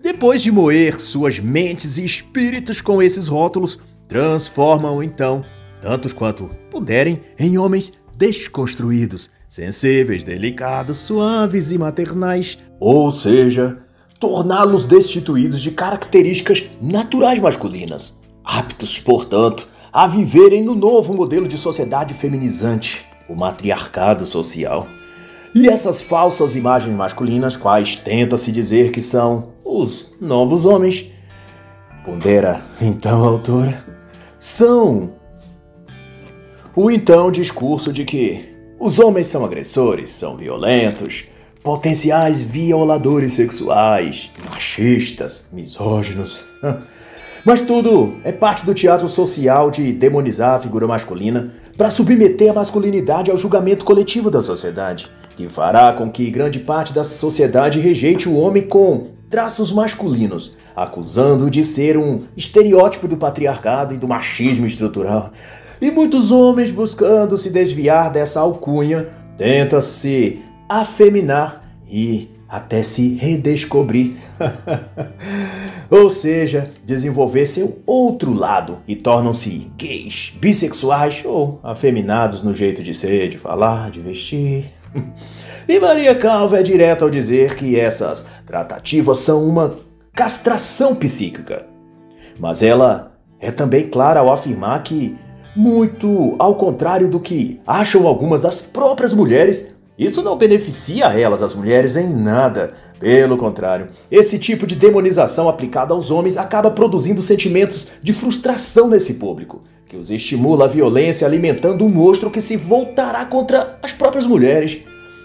Depois 0.00 0.42
de 0.42 0.50
moer 0.50 0.98
suas 0.98 1.38
mentes 1.38 1.98
e 1.98 2.04
espíritos 2.04 2.80
com 2.80 3.02
esses 3.02 3.28
rótulos, 3.28 3.78
transformam 4.08 5.02
então, 5.02 5.44
tantos 5.82 6.14
quanto 6.14 6.50
puderem, 6.70 7.20
em 7.38 7.58
homens 7.58 7.92
desconstruídos, 8.16 9.30
sensíveis, 9.46 10.24
delicados, 10.24 10.98
suaves 10.98 11.70
e 11.70 11.78
maternais, 11.78 12.58
ou 12.80 13.10
seja, 13.10 13.78
torná-los 14.18 14.86
destituídos 14.86 15.60
de 15.60 15.72
características 15.72 16.64
naturais 16.80 17.38
masculinas 17.38 18.17
aptos, 18.48 18.98
portanto, 18.98 19.68
a 19.92 20.06
viverem 20.06 20.62
no 20.62 20.74
novo 20.74 21.12
modelo 21.12 21.46
de 21.46 21.58
sociedade 21.58 22.14
feminizante, 22.14 23.04
o 23.28 23.34
matriarcado 23.34 24.24
social. 24.24 24.88
E 25.54 25.68
essas 25.68 26.00
falsas 26.00 26.56
imagens 26.56 26.96
masculinas, 26.96 27.58
quais 27.58 27.96
tenta-se 27.96 28.50
dizer 28.50 28.90
que 28.90 29.02
são 29.02 29.50
os 29.62 30.14
novos 30.18 30.64
homens, 30.64 31.10
pondera 32.02 32.62
então 32.80 33.22
a 33.22 33.28
autora, 33.28 33.84
são 34.40 35.12
o 36.74 36.90
então 36.90 37.30
discurso 37.30 37.92
de 37.92 38.04
que 38.04 38.48
os 38.80 38.98
homens 38.98 39.26
são 39.26 39.44
agressores, 39.44 40.10
são 40.10 40.38
violentos, 40.38 41.24
potenciais 41.62 42.42
violadores 42.42 43.34
sexuais, 43.34 44.30
machistas, 44.48 45.48
misóginos. 45.52 46.46
Mas 47.48 47.62
tudo 47.62 48.18
é 48.24 48.30
parte 48.30 48.66
do 48.66 48.74
teatro 48.74 49.08
social 49.08 49.70
de 49.70 49.90
demonizar 49.90 50.56
a 50.56 50.58
figura 50.58 50.86
masculina 50.86 51.50
para 51.78 51.88
submeter 51.88 52.50
a 52.50 52.52
masculinidade 52.52 53.30
ao 53.30 53.38
julgamento 53.38 53.86
coletivo 53.86 54.30
da 54.30 54.42
sociedade, 54.42 55.10
que 55.34 55.48
fará 55.48 55.94
com 55.94 56.10
que 56.10 56.30
grande 56.30 56.58
parte 56.58 56.92
da 56.92 57.02
sociedade 57.02 57.80
rejeite 57.80 58.28
o 58.28 58.36
homem 58.36 58.64
com 58.64 59.12
traços 59.30 59.72
masculinos, 59.72 60.58
acusando-o 60.76 61.48
de 61.48 61.64
ser 61.64 61.96
um 61.96 62.20
estereótipo 62.36 63.08
do 63.08 63.16
patriarcado 63.16 63.94
e 63.94 63.96
do 63.96 64.06
machismo 64.06 64.66
estrutural. 64.66 65.32
E 65.80 65.90
muitos 65.90 66.30
homens, 66.30 66.70
buscando 66.70 67.38
se 67.38 67.48
desviar 67.48 68.12
dessa 68.12 68.40
alcunha, 68.40 69.08
tentam 69.38 69.80
se 69.80 70.42
afeminar 70.68 71.64
e 71.90 72.28
até 72.48 72.82
se 72.82 73.14
redescobrir. 73.14 74.16
Ou 75.90 76.08
seja, 76.08 76.70
desenvolver 76.84 77.46
seu 77.46 77.80
outro 77.86 78.32
lado 78.32 78.78
e 78.86 78.96
tornam-se 78.96 79.70
gays, 79.76 80.34
bissexuais 80.38 81.22
ou 81.24 81.60
afeminados 81.62 82.42
no 82.42 82.54
jeito 82.54 82.82
de 82.82 82.94
ser, 82.94 83.28
de 83.28 83.38
falar, 83.38 83.90
de 83.90 84.00
vestir. 84.00 84.66
E 85.68 85.78
Maria 85.78 86.14
Calva 86.14 86.60
é 86.60 86.62
direta 86.62 87.04
ao 87.04 87.10
dizer 87.10 87.54
que 87.54 87.78
essas 87.78 88.26
tratativas 88.46 89.18
são 89.18 89.46
uma 89.46 89.76
castração 90.14 90.94
psíquica. 90.94 91.66
Mas 92.40 92.62
ela 92.62 93.12
é 93.38 93.50
também 93.50 93.86
clara 93.86 94.20
ao 94.20 94.32
afirmar 94.32 94.82
que, 94.82 95.14
muito 95.54 96.34
ao 96.38 96.54
contrário 96.54 97.06
do 97.06 97.20
que 97.20 97.60
acham 97.66 98.06
algumas 98.06 98.40
das 98.40 98.62
próprias 98.62 99.12
mulheres, 99.12 99.76
isso 99.98 100.22
não 100.22 100.36
beneficia 100.36 101.06
elas, 101.06 101.42
as 101.42 101.56
mulheres, 101.56 101.96
em 101.96 102.08
nada. 102.08 102.72
Pelo 103.00 103.36
contrário, 103.36 103.88
esse 104.10 104.38
tipo 104.38 104.64
de 104.64 104.76
demonização 104.76 105.48
aplicada 105.48 105.92
aos 105.92 106.10
homens 106.10 106.36
acaba 106.36 106.70
produzindo 106.70 107.20
sentimentos 107.20 107.92
de 108.00 108.12
frustração 108.12 108.88
nesse 108.88 109.14
público, 109.14 109.62
que 109.86 109.96
os 109.96 110.10
estimula 110.10 110.66
à 110.66 110.68
violência, 110.68 111.26
alimentando 111.26 111.84
um 111.84 111.88
monstro 111.88 112.30
que 112.30 112.40
se 112.40 112.56
voltará 112.56 113.24
contra 113.24 113.76
as 113.82 113.92
próprias 113.92 114.24
mulheres. 114.24 114.78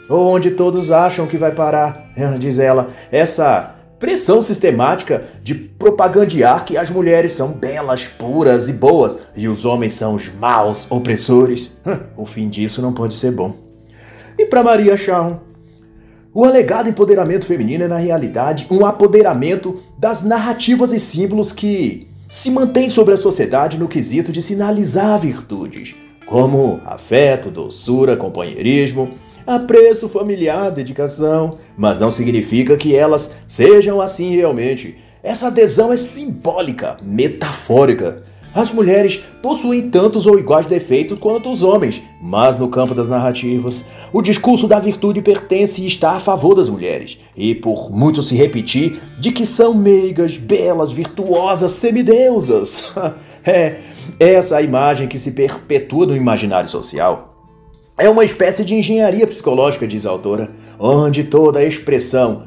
Onde 0.09 0.51
todos 0.51 0.91
acham 0.91 1.27
que 1.27 1.37
vai 1.37 1.51
parar, 1.51 2.11
diz 2.39 2.57
ela, 2.57 2.89
essa 3.11 3.75
pressão 3.99 4.41
sistemática 4.41 5.23
de 5.41 5.55
propagandear 5.55 6.65
que 6.65 6.77
as 6.77 6.89
mulheres 6.89 7.31
são 7.31 7.53
belas, 7.53 8.05
puras 8.05 8.67
e 8.67 8.73
boas 8.73 9.17
e 9.35 9.47
os 9.47 9.65
homens 9.65 9.93
são 9.93 10.15
os 10.15 10.33
maus 10.33 10.89
opressores. 10.91 11.77
O 12.17 12.25
fim 12.25 12.49
disso 12.49 12.81
não 12.81 12.91
pode 12.93 13.15
ser 13.15 13.31
bom. 13.31 13.62
E 14.37 14.45
para 14.45 14.63
Maria 14.63 14.97
Sharon, 14.97 15.39
o 16.33 16.43
alegado 16.43 16.89
empoderamento 16.89 17.45
feminino 17.45 17.83
é, 17.83 17.87
na 17.87 17.97
realidade, 17.97 18.65
um 18.71 18.85
apoderamento 18.85 19.83
das 19.97 20.23
narrativas 20.23 20.91
e 20.91 20.99
símbolos 20.99 21.51
que 21.51 22.07
se 22.27 22.49
mantêm 22.49 22.89
sobre 22.89 23.13
a 23.13 23.17
sociedade 23.17 23.77
no 23.77 23.87
quesito 23.87 24.31
de 24.31 24.41
sinalizar 24.41 25.19
virtudes, 25.19 25.95
como 26.25 26.81
afeto, 26.85 27.51
doçura, 27.51 28.17
companheirismo, 28.17 29.11
apreço 29.45 30.09
familiar, 30.09 30.71
dedicação, 30.71 31.59
mas 31.77 31.99
não 31.99 32.09
significa 32.09 32.75
que 32.75 32.95
elas 32.95 33.35
sejam 33.47 34.01
assim 34.01 34.35
realmente. 34.35 34.97
Essa 35.21 35.47
adesão 35.47 35.93
é 35.93 35.97
simbólica, 35.97 36.97
metafórica. 37.03 38.23
As 38.53 38.71
mulheres 38.71 39.23
possuem 39.41 39.89
tantos 39.89 40.27
ou 40.27 40.37
iguais 40.37 40.67
defeitos 40.67 41.17
quanto 41.17 41.51
os 41.51 41.63
homens, 41.63 42.03
mas 42.21 42.57
no 42.57 42.67
campo 42.67 42.93
das 42.93 43.07
narrativas, 43.07 43.83
o 44.11 44.21
discurso 44.21 44.67
da 44.67 44.79
virtude 44.79 45.23
pertence 45.23 45.81
e 45.81 45.87
está 45.87 46.11
a 46.11 46.19
favor 46.19 46.53
das 46.53 46.69
mulheres, 46.69 47.19
e 47.35 47.55
por 47.55 47.91
muito 47.91 48.21
se 48.21 48.35
repetir 48.35 49.01
de 49.19 49.31
que 49.31 49.45
são 49.45 49.73
meigas, 49.73 50.37
belas, 50.37 50.91
virtuosas, 50.91 51.71
semideusas. 51.71 52.91
é 53.43 53.79
essa 54.19 54.57
a 54.57 54.61
imagem 54.61 55.07
que 55.07 55.17
se 55.17 55.31
perpetua 55.31 56.05
no 56.05 56.15
imaginário 56.15 56.69
social. 56.69 57.33
É 57.97 58.07
uma 58.09 58.25
espécie 58.25 58.63
de 58.63 58.75
engenharia 58.75 59.25
psicológica, 59.25 59.87
diz 59.87 60.05
a 60.05 60.11
autora, 60.11 60.49
onde 60.79 61.23
toda 61.23 61.59
a 61.59 61.65
expressão 61.65 62.43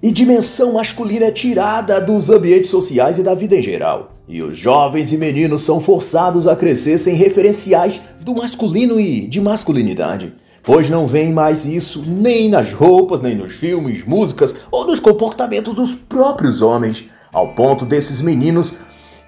e 0.00 0.12
dimensão 0.12 0.74
masculina 0.74 1.26
é 1.26 1.30
tirada 1.32 2.00
dos 2.00 2.30
ambientes 2.30 2.70
sociais 2.70 3.18
e 3.18 3.22
da 3.22 3.34
vida 3.34 3.56
em 3.56 3.62
geral. 3.62 4.12
E 4.28 4.42
os 4.42 4.56
jovens 4.56 5.12
e 5.12 5.18
meninos 5.18 5.62
são 5.62 5.80
forçados 5.80 6.46
a 6.46 6.54
crescer 6.54 6.98
sem 6.98 7.14
referenciais 7.14 8.00
do 8.20 8.34
masculino 8.34 9.00
e 9.00 9.26
de 9.26 9.40
masculinidade. 9.40 10.32
Pois 10.62 10.88
não 10.88 11.06
vem 11.06 11.32
mais 11.32 11.64
isso 11.64 12.04
nem 12.06 12.48
nas 12.48 12.72
roupas, 12.72 13.22
nem 13.22 13.34
nos 13.34 13.54
filmes, 13.54 14.04
músicas 14.04 14.54
ou 14.70 14.86
nos 14.86 15.00
comportamentos 15.00 15.74
dos 15.74 15.94
próprios 15.94 16.62
homens, 16.62 17.06
ao 17.32 17.54
ponto 17.54 17.84
desses 17.84 18.20
meninos 18.20 18.74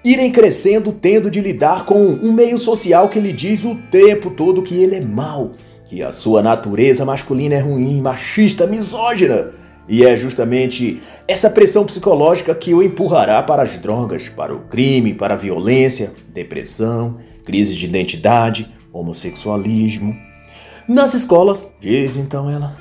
irem 0.05 0.31
crescendo 0.31 0.91
tendo 0.93 1.29
de 1.29 1.41
lidar 1.41 1.85
com 1.85 1.99
um 1.99 2.31
meio 2.31 2.57
social 2.57 3.09
que 3.09 3.19
lhe 3.19 3.33
diz 3.33 3.63
o 3.65 3.75
tempo 3.91 4.31
todo 4.31 4.63
que 4.63 4.75
ele 4.75 4.95
é 4.95 5.01
mau, 5.01 5.51
que 5.87 6.01
a 6.01 6.11
sua 6.11 6.41
natureza 6.41 7.03
masculina 7.03 7.55
é 7.55 7.59
ruim, 7.59 7.99
machista, 8.01 8.65
misógina 8.65 9.60
e 9.87 10.05
é 10.05 10.15
justamente 10.15 11.01
essa 11.27 11.49
pressão 11.49 11.85
psicológica 11.85 12.53
que 12.55 12.73
o 12.73 12.83
empurrará 12.83 13.41
para 13.43 13.63
as 13.63 13.77
drogas, 13.77 14.29
para 14.29 14.53
o 14.53 14.61
crime, 14.61 15.13
para 15.13 15.33
a 15.33 15.37
violência, 15.37 16.13
depressão, 16.33 17.17
crise 17.43 17.75
de 17.75 17.85
identidade, 17.85 18.71
homossexualismo. 18.93 20.15
Nas 20.87 21.13
escolas, 21.13 21.67
diz 21.79 22.17
então 22.17 22.49
ela, 22.49 22.77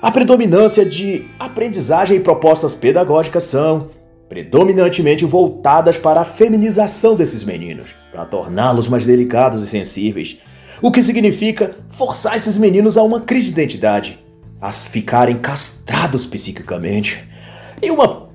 a 0.00 0.10
predominância 0.10 0.84
de 0.84 1.26
aprendizagem 1.38 2.18
e 2.18 2.20
propostas 2.20 2.74
pedagógicas 2.74 3.44
são 3.44 3.88
predominantemente 4.28 5.24
voltadas 5.24 5.96
para 5.98 6.20
a 6.20 6.24
feminização 6.24 7.14
desses 7.14 7.44
meninos, 7.44 7.94
para 8.10 8.24
torná-los 8.24 8.88
mais 8.88 9.06
delicados 9.06 9.62
e 9.62 9.66
sensíveis, 9.66 10.38
o 10.82 10.90
que 10.90 11.02
significa 11.02 11.76
forçar 11.90 12.36
esses 12.36 12.58
meninos 12.58 12.98
a 12.98 13.02
uma 13.02 13.20
crise 13.20 13.46
de 13.46 13.52
identidade, 13.52 14.25
a 14.60 14.72
ficarem 14.72 15.36
castrados 15.36 16.26
psiquicamente. 16.26 17.28
E 17.82 17.90
uma 17.90 18.28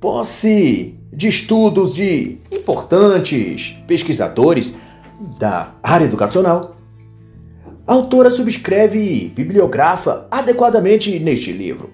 posse 0.00 0.98
de 1.12 1.28
estudos 1.28 1.94
de 1.94 2.38
importantes 2.50 3.76
pesquisadores 3.86 4.76
da 5.38 5.72
área 5.82 6.04
educacional. 6.04 6.76
A 7.86 7.92
autora 7.92 8.30
subscreve 8.30 8.98
e 8.98 9.28
bibliografa 9.28 10.26
adequadamente 10.30 11.18
neste 11.18 11.52
livro, 11.52 11.90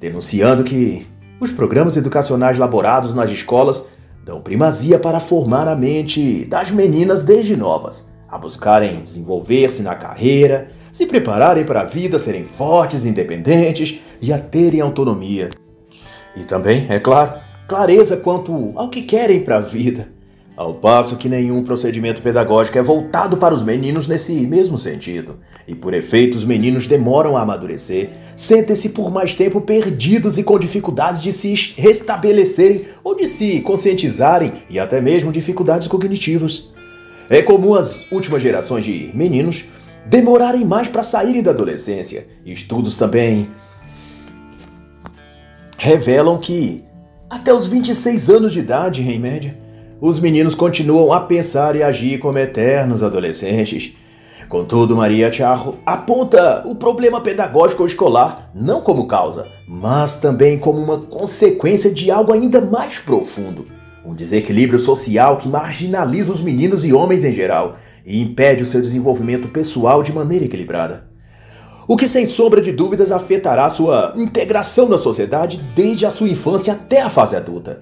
denunciando 0.00 0.64
que 0.64 1.06
os 1.40 1.50
programas 1.50 1.96
educacionais 1.96 2.56
elaborados 2.56 3.14
nas 3.14 3.30
escolas 3.30 3.86
dão 4.24 4.40
primazia 4.40 4.98
para 4.98 5.20
formar 5.20 5.68
a 5.68 5.76
mente 5.76 6.44
das 6.46 6.70
meninas 6.70 7.22
desde 7.22 7.56
novas, 7.56 8.10
a 8.36 8.38
buscarem 8.38 9.02
desenvolver-se 9.02 9.82
na 9.82 9.94
carreira 9.94 10.70
se 10.92 11.04
prepararem 11.04 11.62
para 11.62 11.82
a 11.82 11.84
vida, 11.84 12.18
serem 12.18 12.46
fortes, 12.46 13.04
independentes 13.04 13.98
e 14.20 14.32
a 14.32 14.38
terem 14.38 14.80
autonomia. 14.80 15.50
E 16.34 16.42
também, 16.42 16.86
é 16.88 16.98
claro, 16.98 17.38
clareza 17.68 18.16
quanto 18.16 18.72
ao 18.74 18.88
que 18.88 19.02
querem 19.02 19.42
para 19.42 19.56
a 19.56 19.60
vida. 19.60 20.08
Ao 20.56 20.72
passo 20.72 21.18
que 21.18 21.28
nenhum 21.28 21.62
procedimento 21.62 22.22
pedagógico 22.22 22.78
é 22.78 22.82
voltado 22.82 23.36
para 23.36 23.52
os 23.52 23.62
meninos 23.62 24.08
nesse 24.08 24.32
mesmo 24.32 24.78
sentido. 24.78 25.36
E 25.68 25.74
por 25.74 25.92
efeito, 25.92 26.34
os 26.34 26.46
meninos 26.46 26.86
demoram 26.86 27.36
a 27.36 27.42
amadurecer, 27.42 28.12
sentem-se 28.34 28.88
por 28.88 29.10
mais 29.10 29.34
tempo 29.34 29.60
perdidos 29.60 30.38
e 30.38 30.42
com 30.42 30.58
dificuldades 30.58 31.20
de 31.20 31.30
se 31.30 31.74
restabelecerem 31.76 32.86
ou 33.04 33.14
de 33.14 33.26
se 33.26 33.60
conscientizarem 33.60 34.54
e 34.70 34.78
até 34.78 34.98
mesmo 34.98 35.30
dificuldades 35.30 35.88
cognitivas. 35.88 36.72
É 37.28 37.42
comum 37.42 37.74
as 37.74 38.10
últimas 38.10 38.40
gerações 38.40 38.84
de 38.84 39.10
meninos 39.14 39.64
demorarem 40.06 40.64
mais 40.64 40.86
para 40.86 41.02
saírem 41.02 41.42
da 41.42 41.50
adolescência. 41.50 42.26
Estudos 42.44 42.96
também 42.96 43.48
revelam 45.76 46.38
que 46.38 46.84
até 47.28 47.52
os 47.52 47.66
26 47.66 48.30
anos 48.30 48.52
de 48.52 48.60
idade, 48.60 49.02
em 49.02 49.18
média, 49.18 49.56
os 50.00 50.20
meninos 50.20 50.54
continuam 50.54 51.12
a 51.12 51.20
pensar 51.20 51.74
e 51.74 51.82
agir 51.82 52.18
como 52.18 52.38
eternos 52.38 53.02
adolescentes. 53.02 53.94
Contudo, 54.48 54.94
Maria 54.94 55.32
Charro 55.32 55.76
aponta 55.84 56.62
o 56.64 56.76
problema 56.76 57.20
pedagógico 57.20 57.84
escolar 57.84 58.50
não 58.54 58.80
como 58.80 59.08
causa, 59.08 59.48
mas 59.66 60.20
também 60.20 60.56
como 60.56 60.78
uma 60.78 60.98
consequência 60.98 61.90
de 61.90 62.10
algo 62.12 62.32
ainda 62.32 62.60
mais 62.60 63.00
profundo. 63.00 63.66
Um 64.06 64.14
desequilíbrio 64.14 64.78
social 64.78 65.36
que 65.36 65.48
marginaliza 65.48 66.32
os 66.32 66.40
meninos 66.40 66.84
e 66.84 66.92
homens 66.92 67.24
em 67.24 67.32
geral 67.32 67.76
e 68.04 68.22
impede 68.22 68.62
o 68.62 68.66
seu 68.66 68.80
desenvolvimento 68.80 69.48
pessoal 69.48 70.00
de 70.00 70.12
maneira 70.12 70.44
equilibrada. 70.44 71.08
O 71.88 71.96
que 71.96 72.06
sem 72.06 72.24
sombra 72.24 72.62
de 72.62 72.70
dúvidas 72.70 73.10
afetará 73.10 73.68
sua 73.68 74.14
integração 74.16 74.88
na 74.88 74.96
sociedade 74.96 75.60
desde 75.74 76.06
a 76.06 76.10
sua 76.12 76.28
infância 76.28 76.72
até 76.72 77.02
a 77.02 77.10
fase 77.10 77.34
adulta. 77.34 77.80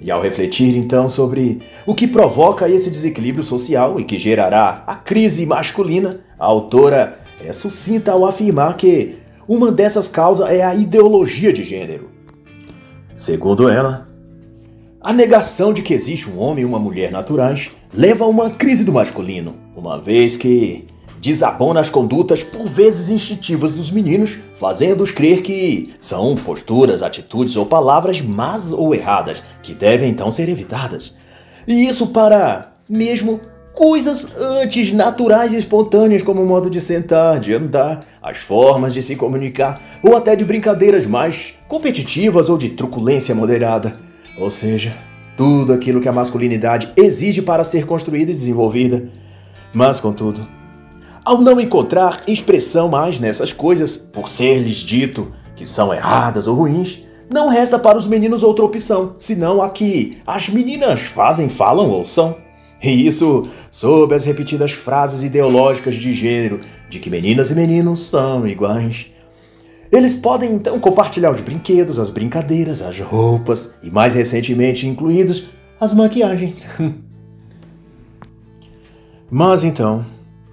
E 0.00 0.10
ao 0.10 0.20
refletir 0.20 0.76
então 0.76 1.08
sobre 1.08 1.62
o 1.86 1.94
que 1.94 2.08
provoca 2.08 2.68
esse 2.68 2.90
desequilíbrio 2.90 3.44
social 3.44 4.00
e 4.00 4.04
que 4.04 4.18
gerará 4.18 4.82
a 4.88 4.96
crise 4.96 5.46
masculina, 5.46 6.18
a 6.36 6.46
autora 6.46 7.20
é 7.40 7.52
sucinta 7.52 8.10
ao 8.10 8.24
afirmar 8.24 8.76
que 8.76 9.18
uma 9.46 9.70
dessas 9.70 10.08
causas 10.08 10.50
é 10.50 10.64
a 10.64 10.74
ideologia 10.74 11.52
de 11.52 11.62
gênero. 11.62 12.10
Segundo 13.14 13.68
ela, 13.68 14.09
a 15.00 15.12
negação 15.12 15.72
de 15.72 15.82
que 15.82 15.94
existe 15.94 16.28
um 16.28 16.38
homem 16.38 16.62
e 16.62 16.66
uma 16.66 16.78
mulher 16.78 17.10
naturais 17.10 17.70
leva 17.92 18.24
a 18.24 18.28
uma 18.28 18.50
crise 18.50 18.84
do 18.84 18.92
masculino, 18.92 19.54
uma 19.74 19.98
vez 19.98 20.36
que 20.36 20.86
desabona 21.20 21.80
as 21.80 21.90
condutas 21.90 22.42
por 22.42 22.66
vezes 22.66 23.10
instintivas 23.10 23.72
dos 23.72 23.90
meninos, 23.90 24.38
fazendo-os 24.56 25.10
crer 25.10 25.42
que 25.42 25.94
são 26.00 26.34
posturas, 26.34 27.02
atitudes 27.02 27.56
ou 27.56 27.66
palavras 27.66 28.20
más 28.20 28.72
ou 28.72 28.94
erradas, 28.94 29.42
que 29.62 29.74
devem 29.74 30.10
então 30.10 30.30
ser 30.30 30.48
evitadas. 30.48 31.14
E 31.66 31.86
isso 31.86 32.08
para 32.08 32.72
mesmo 32.88 33.40
Coisas 33.72 34.28
antes 34.36 34.92
naturais 34.92 35.52
e 35.52 35.56
espontâneas, 35.56 36.22
como 36.22 36.42
o 36.42 36.46
modo 36.46 36.68
de 36.68 36.80
sentar, 36.80 37.38
de 37.38 37.54
andar, 37.54 38.04
as 38.20 38.38
formas 38.38 38.92
de 38.92 39.02
se 39.02 39.14
comunicar, 39.14 39.80
ou 40.02 40.16
até 40.16 40.34
de 40.34 40.44
brincadeiras 40.44 41.06
mais 41.06 41.54
competitivas 41.68 42.48
ou 42.48 42.58
de 42.58 42.70
truculência 42.70 43.34
moderada. 43.34 44.09
Ou 44.40 44.50
seja, 44.50 44.96
tudo 45.36 45.72
aquilo 45.72 46.00
que 46.00 46.08
a 46.08 46.12
masculinidade 46.12 46.90
exige 46.96 47.42
para 47.42 47.62
ser 47.62 47.84
construída 47.84 48.30
e 48.30 48.34
desenvolvida. 48.34 49.06
Mas, 49.72 50.00
contudo, 50.00 50.48
ao 51.22 51.42
não 51.42 51.60
encontrar 51.60 52.22
expressão 52.26 52.88
mais 52.88 53.20
nessas 53.20 53.52
coisas, 53.52 53.96
por 53.96 54.28
ser-lhes 54.28 54.78
dito 54.78 55.30
que 55.54 55.66
são 55.66 55.92
erradas 55.92 56.48
ou 56.48 56.56
ruins, 56.56 57.02
não 57.28 57.48
resta 57.48 57.78
para 57.78 57.98
os 57.98 58.06
meninos 58.06 58.42
outra 58.42 58.64
opção, 58.64 59.14
senão 59.18 59.60
a 59.60 59.68
que 59.68 60.18
as 60.26 60.48
meninas 60.48 61.02
fazem, 61.02 61.48
falam 61.48 61.90
ou 61.90 62.04
são. 62.04 62.36
E 62.82 63.06
isso 63.06 63.46
sob 63.70 64.14
as 64.14 64.24
repetidas 64.24 64.72
frases 64.72 65.22
ideológicas 65.22 65.94
de 65.94 66.12
gênero 66.12 66.62
de 66.88 66.98
que 66.98 67.10
meninas 67.10 67.50
e 67.50 67.54
meninos 67.54 68.00
são 68.00 68.46
iguais. 68.46 69.08
Eles 69.92 70.14
podem 70.14 70.52
então 70.52 70.78
compartilhar 70.78 71.32
os 71.32 71.40
brinquedos, 71.40 71.98
as 71.98 72.10
brincadeiras, 72.10 72.80
as 72.80 72.98
roupas 73.00 73.74
e, 73.82 73.90
mais 73.90 74.14
recentemente 74.14 74.86
incluídos, 74.86 75.48
as 75.80 75.92
maquiagens. 75.92 76.68
Mas 79.28 79.64
então, 79.64 80.04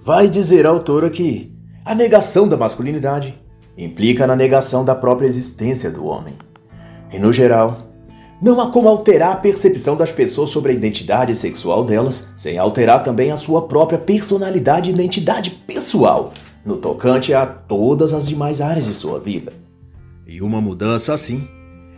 vai 0.04 0.28
dizer 0.28 0.66
a 0.66 0.70
autora 0.70 1.08
que 1.08 1.52
a 1.84 1.94
negação 1.94 2.48
da 2.48 2.56
masculinidade 2.56 3.38
implica 3.76 4.26
na 4.26 4.34
negação 4.34 4.84
da 4.84 4.94
própria 4.94 5.26
existência 5.26 5.90
do 5.90 6.04
homem. 6.04 6.34
E 7.12 7.18
no 7.18 7.32
geral, 7.32 7.78
não 8.42 8.60
há 8.60 8.70
como 8.70 8.88
alterar 8.88 9.32
a 9.32 9.36
percepção 9.36 9.96
das 9.96 10.10
pessoas 10.10 10.50
sobre 10.50 10.72
a 10.72 10.74
identidade 10.74 11.34
sexual 11.34 11.84
delas, 11.84 12.28
sem 12.36 12.58
alterar 12.58 13.04
também 13.04 13.30
a 13.30 13.36
sua 13.36 13.68
própria 13.68 13.98
personalidade 13.98 14.90
e 14.90 14.92
identidade 14.92 15.50
pessoal, 15.50 16.32
no 16.68 16.76
tocante 16.76 17.34
a 17.34 17.44
todas 17.44 18.14
as 18.14 18.28
demais 18.28 18.60
áreas 18.60 18.84
de 18.86 18.94
sua 18.94 19.18
vida. 19.18 19.52
E 20.26 20.40
uma 20.40 20.60
mudança 20.60 21.12
assim 21.12 21.48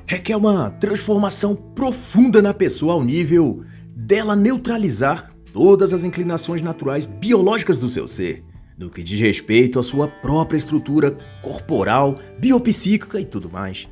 requer 0.06 0.36
uma 0.36 0.70
transformação 0.70 1.54
profunda 1.54 2.40
na 2.40 2.54
pessoa 2.54 2.94
ao 2.94 3.04
nível 3.04 3.62
dela 3.94 4.34
neutralizar 4.34 5.30
todas 5.52 5.92
as 5.92 6.04
inclinações 6.04 6.62
naturais 6.62 7.04
biológicas 7.04 7.78
do 7.78 7.88
seu 7.88 8.08
ser, 8.08 8.42
no 8.78 8.88
que 8.88 9.02
diz 9.02 9.20
respeito 9.20 9.78
à 9.78 9.82
sua 9.82 10.08
própria 10.08 10.56
estrutura 10.56 11.16
corporal, 11.42 12.16
biopsíquica 12.38 13.20
e 13.20 13.24
tudo 13.24 13.50
mais 13.50 13.86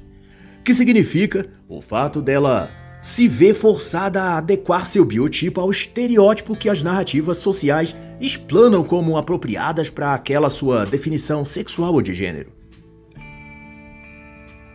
que 0.68 0.74
significa 0.74 1.46
o 1.66 1.80
fato 1.80 2.20
dela 2.20 2.70
se 3.00 3.26
ver 3.26 3.54
forçada 3.54 4.22
a 4.22 4.36
adequar 4.36 4.84
seu 4.84 5.02
biotipo 5.02 5.62
ao 5.62 5.70
estereótipo 5.70 6.54
que 6.54 6.68
as 6.68 6.82
narrativas 6.82 7.38
sociais 7.38 7.96
explanam 8.20 8.82
como 8.82 9.16
apropriadas 9.16 9.90
para 9.90 10.14
aquela 10.14 10.50
sua 10.50 10.84
definição 10.84 11.44
sexual 11.44 11.94
ou 11.94 12.02
de 12.02 12.12
gênero. 12.12 12.52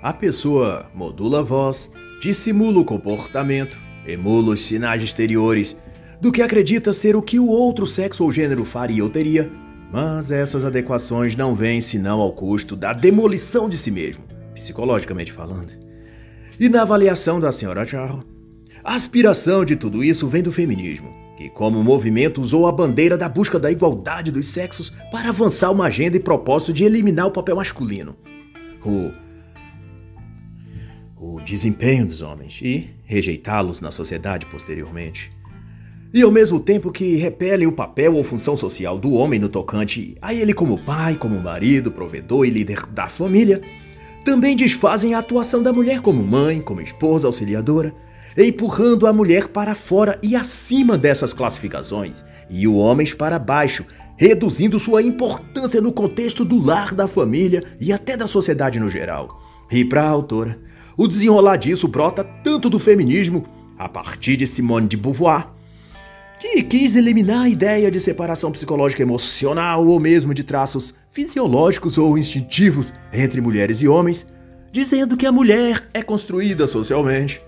A 0.01 0.11
pessoa 0.11 0.89
modula 0.93 1.39
a 1.39 1.43
voz, 1.43 1.89
dissimula 2.21 2.79
o 2.79 2.85
comportamento, 2.85 3.77
emula 4.05 4.53
os 4.53 4.61
sinais 4.61 5.01
exteriores 5.01 5.77
do 6.19 6.31
que 6.31 6.41
acredita 6.41 6.93
ser 6.93 7.15
o 7.15 7.21
que 7.21 7.39
o 7.39 7.47
outro 7.47 7.85
sexo 7.85 8.23
ou 8.23 8.31
gênero 8.31 8.65
faria 8.65 9.03
ou 9.03 9.09
teria, 9.09 9.51
mas 9.91 10.31
essas 10.31 10.65
adequações 10.65 11.35
não 11.35 11.53
vêm 11.53 11.79
senão 11.79 12.19
ao 12.19 12.33
custo 12.33 12.75
da 12.75 12.93
demolição 12.93 13.69
de 13.69 13.77
si 13.77 13.91
mesmo, 13.91 14.23
psicologicamente 14.53 15.31
falando. 15.31 15.71
E 16.59 16.67
na 16.69 16.81
avaliação 16.81 17.39
da 17.39 17.51
senhora 17.51 17.85
Charro, 17.85 18.23
a 18.83 18.95
aspiração 18.95 19.63
de 19.63 19.75
tudo 19.75 20.03
isso 20.03 20.27
vem 20.27 20.43
do 20.43 20.51
feminismo, 20.51 21.22
que, 21.35 21.49
como 21.49 21.83
movimento, 21.83 22.41
usou 22.41 22.67
a 22.67 22.71
bandeira 22.71 23.17
da 23.17 23.27
busca 23.27 23.59
da 23.59 23.71
igualdade 23.71 24.31
dos 24.31 24.47
sexos 24.47 24.91
para 25.11 25.29
avançar 25.29 25.71
uma 25.71 25.85
agenda 25.85 26.17
e 26.17 26.19
propósito 26.19 26.73
de 26.73 26.83
eliminar 26.83 27.27
o 27.27 27.31
papel 27.31 27.55
masculino, 27.55 28.15
o, 28.85 29.11
o 31.17 31.41
desempenho 31.41 32.05
dos 32.05 32.21
homens 32.21 32.59
e 32.61 32.89
rejeitá-los 33.03 33.81
na 33.81 33.91
sociedade 33.91 34.45
posteriormente. 34.45 35.31
E 36.13 36.21
ao 36.21 36.31
mesmo 36.31 36.59
tempo 36.59 36.91
que 36.91 37.15
repelem 37.15 37.65
o 37.65 37.71
papel 37.71 38.15
ou 38.15 38.23
função 38.23 38.55
social 38.55 38.99
do 38.99 39.13
homem 39.13 39.39
no 39.39 39.49
tocante 39.49 40.15
a 40.21 40.31
ele 40.31 40.53
como 40.53 40.77
pai, 40.77 41.15
como 41.15 41.39
marido, 41.41 41.91
provedor 41.91 42.45
e 42.45 42.51
líder 42.51 42.85
da 42.85 43.07
família, 43.07 43.59
também 44.23 44.55
desfazem 44.55 45.15
a 45.15 45.19
atuação 45.19 45.63
da 45.63 45.73
mulher 45.73 46.01
como 46.01 46.23
mãe, 46.23 46.61
como 46.61 46.81
esposa 46.81 47.27
auxiliadora, 47.27 47.93
empurrando 48.37 49.05
a 49.05 49.13
mulher 49.13 49.47
para 49.47 49.75
fora 49.75 50.19
e 50.23 50.35
acima 50.35 50.97
dessas 50.97 51.33
classificações, 51.33 52.23
e 52.49 52.67
o 52.67 52.75
homem 52.75 53.07
para 53.15 53.37
baixo, 53.37 53.85
reduzindo 54.17 54.79
sua 54.79 55.01
importância 55.01 55.81
no 55.81 55.91
contexto 55.91 56.43
do 56.43 56.59
lar, 56.59 56.93
da 56.93 57.07
família 57.07 57.63
e 57.79 57.91
até 57.91 58.15
da 58.15 58.27
sociedade 58.27 58.79
no 58.79 58.89
geral. 58.89 59.41
E 59.71 59.83
para 59.83 60.03
a 60.03 60.09
autora, 60.09 60.59
o 60.95 61.07
desenrolar 61.07 61.57
disso 61.57 61.87
brota 61.87 62.23
tanto 62.23 62.69
do 62.69 62.79
feminismo, 62.79 63.45
a 63.77 63.89
partir 63.89 64.37
de 64.37 64.45
Simone 64.45 64.87
de 64.87 64.95
Beauvoir, 64.97 65.47
que 66.39 66.61
quis 66.61 66.95
eliminar 66.95 67.45
a 67.45 67.49
ideia 67.49 67.89
de 67.89 67.99
separação 67.99 68.51
psicológica 68.51 69.01
emocional 69.01 69.87
ou 69.87 69.99
mesmo 69.99 70.33
de 70.33 70.43
traços 70.43 70.93
fisiológicos 71.09 71.97
ou 71.97 72.17
instintivos 72.17 72.93
entre 73.13 73.39
mulheres 73.39 73.81
e 73.81 73.87
homens, 73.87 74.27
dizendo 74.71 75.15
que 75.15 75.25
a 75.25 75.31
mulher 75.31 75.87
é 75.93 76.01
construída 76.01 76.67
socialmente. 76.67 77.41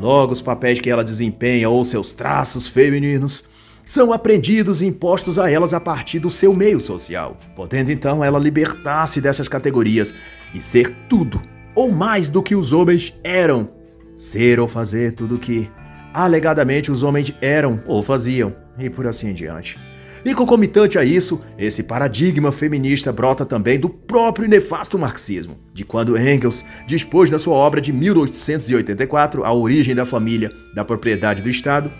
Logo, 0.00 0.32
os 0.32 0.40
papéis 0.40 0.80
que 0.80 0.88
ela 0.88 1.04
desempenha 1.04 1.68
ou 1.68 1.84
seus 1.84 2.12
traços 2.12 2.66
femininos 2.66 3.44
são 3.84 4.12
aprendidos 4.12 4.80
e 4.80 4.86
impostos 4.86 5.38
a 5.38 5.50
elas 5.50 5.74
a 5.74 5.80
partir 5.80 6.18
do 6.18 6.30
seu 6.30 6.54
meio 6.54 6.80
social, 6.80 7.36
podendo 7.54 7.92
então 7.92 8.24
ela 8.24 8.38
libertar-se 8.38 9.20
dessas 9.20 9.46
categorias 9.46 10.14
e 10.54 10.62
ser 10.62 10.90
tudo 11.06 11.42
ou 11.74 11.92
mais 11.92 12.30
do 12.30 12.42
que 12.42 12.54
os 12.54 12.72
homens 12.72 13.14
eram, 13.22 13.68
ser 14.16 14.58
ou 14.58 14.66
fazer 14.66 15.14
tudo 15.14 15.34
o 15.34 15.38
que 15.38 15.70
alegadamente 16.14 16.90
os 16.90 17.02
homens 17.02 17.34
eram 17.40 17.82
ou 17.86 18.02
faziam, 18.02 18.54
e 18.78 18.88
por 18.88 19.06
assim 19.06 19.28
em 19.28 19.34
diante. 19.34 19.78
E 20.24 20.34
concomitante 20.34 20.98
a 20.98 21.04
isso, 21.04 21.40
esse 21.58 21.82
paradigma 21.82 22.52
feminista 22.52 23.10
brota 23.10 23.46
também 23.46 23.78
do 23.78 23.88
próprio 23.88 24.48
nefasto 24.48 24.98
marxismo, 24.98 25.58
de 25.72 25.82
quando 25.84 26.18
Engels 26.18 26.64
dispôs 26.86 27.30
na 27.30 27.38
sua 27.38 27.54
obra 27.54 27.80
de 27.80 27.92
1884, 27.92 29.44
A 29.44 29.52
Origem 29.52 29.94
da 29.94 30.04
Família, 30.04 30.52
da 30.74 30.84
Propriedade 30.84 31.42
do 31.42 31.48
Estado, 31.48 31.90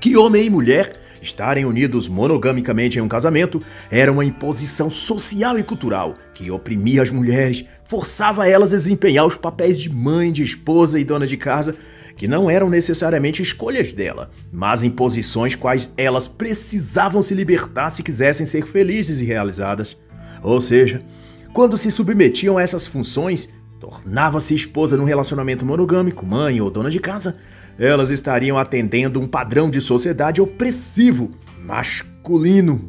que 0.00 0.16
homem 0.16 0.46
e 0.46 0.50
mulher 0.50 1.00
estarem 1.22 1.64
unidos 1.64 2.08
monogamicamente 2.08 2.98
em 2.98 3.02
um 3.02 3.08
casamento 3.08 3.62
era 3.90 4.12
uma 4.12 4.24
imposição 4.24 4.90
social 4.90 5.58
e 5.58 5.62
cultural 5.62 6.14
que 6.34 6.50
oprimia 6.50 7.02
as 7.02 7.10
mulheres, 7.10 7.64
forçava 7.84 8.48
elas 8.48 8.72
a 8.72 8.76
desempenhar 8.76 9.26
os 9.26 9.38
papéis 9.38 9.80
de 9.80 9.90
mãe, 9.90 10.32
de 10.32 10.42
esposa 10.42 10.98
e 11.00 11.04
dona 11.04 11.26
de 11.26 11.36
casa 11.36 11.74
que 12.16 12.26
não 12.26 12.50
eram 12.50 12.70
necessariamente 12.70 13.42
escolhas 13.42 13.92
dela, 13.92 14.30
mas 14.50 14.82
imposições 14.82 15.54
quais 15.54 15.90
elas 15.96 16.26
precisavam 16.26 17.20
se 17.20 17.34
libertar 17.34 17.90
se 17.90 18.02
quisessem 18.02 18.46
ser 18.46 18.66
felizes 18.66 19.20
e 19.20 19.24
realizadas. 19.24 19.98
Ou 20.42 20.60
seja, 20.60 21.02
quando 21.52 21.76
se 21.76 21.90
submetiam 21.90 22.56
a 22.56 22.62
essas 22.62 22.86
funções, 22.86 23.50
tornava-se 23.78 24.54
esposa 24.54 24.96
num 24.96 25.04
relacionamento 25.04 25.66
monogâmico, 25.66 26.24
mãe 26.24 26.60
ou 26.60 26.70
dona 26.70 26.90
de 26.90 26.98
casa, 26.98 27.36
elas 27.78 28.10
estariam 28.10 28.58
atendendo 28.58 29.20
um 29.20 29.26
padrão 29.26 29.68
de 29.68 29.80
sociedade 29.82 30.40
opressivo, 30.40 31.30
masculino. 31.62 32.88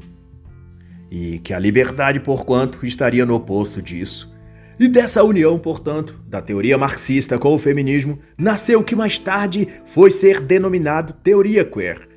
E 1.12 1.40
que 1.40 1.54
a 1.54 1.60
liberdade, 1.60 2.20
porquanto, 2.20 2.86
estaria 2.86 3.26
no 3.26 3.36
oposto 3.36 3.82
disso. 3.82 4.34
E 4.80 4.88
dessa 4.88 5.24
união, 5.24 5.58
portanto, 5.58 6.20
da 6.28 6.40
teoria 6.40 6.78
marxista 6.78 7.40
com 7.40 7.54
o 7.54 7.58
feminismo, 7.58 8.20
nasceu 8.38 8.80
o 8.80 8.84
que 8.84 8.96
mais 8.96 9.18
tarde 9.18 9.68
foi 9.86 10.12
ser 10.12 10.40
denominado 10.40 11.14
teoria 11.14 11.66
queer. 11.66 12.08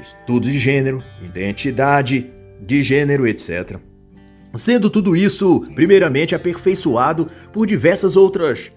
Estudo 0.00 0.50
de 0.50 0.58
gênero, 0.58 1.02
identidade 1.22 2.30
de 2.60 2.80
gênero, 2.80 3.26
etc. 3.26 3.78
Sendo 4.54 4.88
tudo 4.88 5.14
isso, 5.14 5.60
primeiramente, 5.74 6.34
aperfeiçoado 6.34 7.26
por 7.52 7.66
diversas 7.66 8.16
outras 8.16 8.72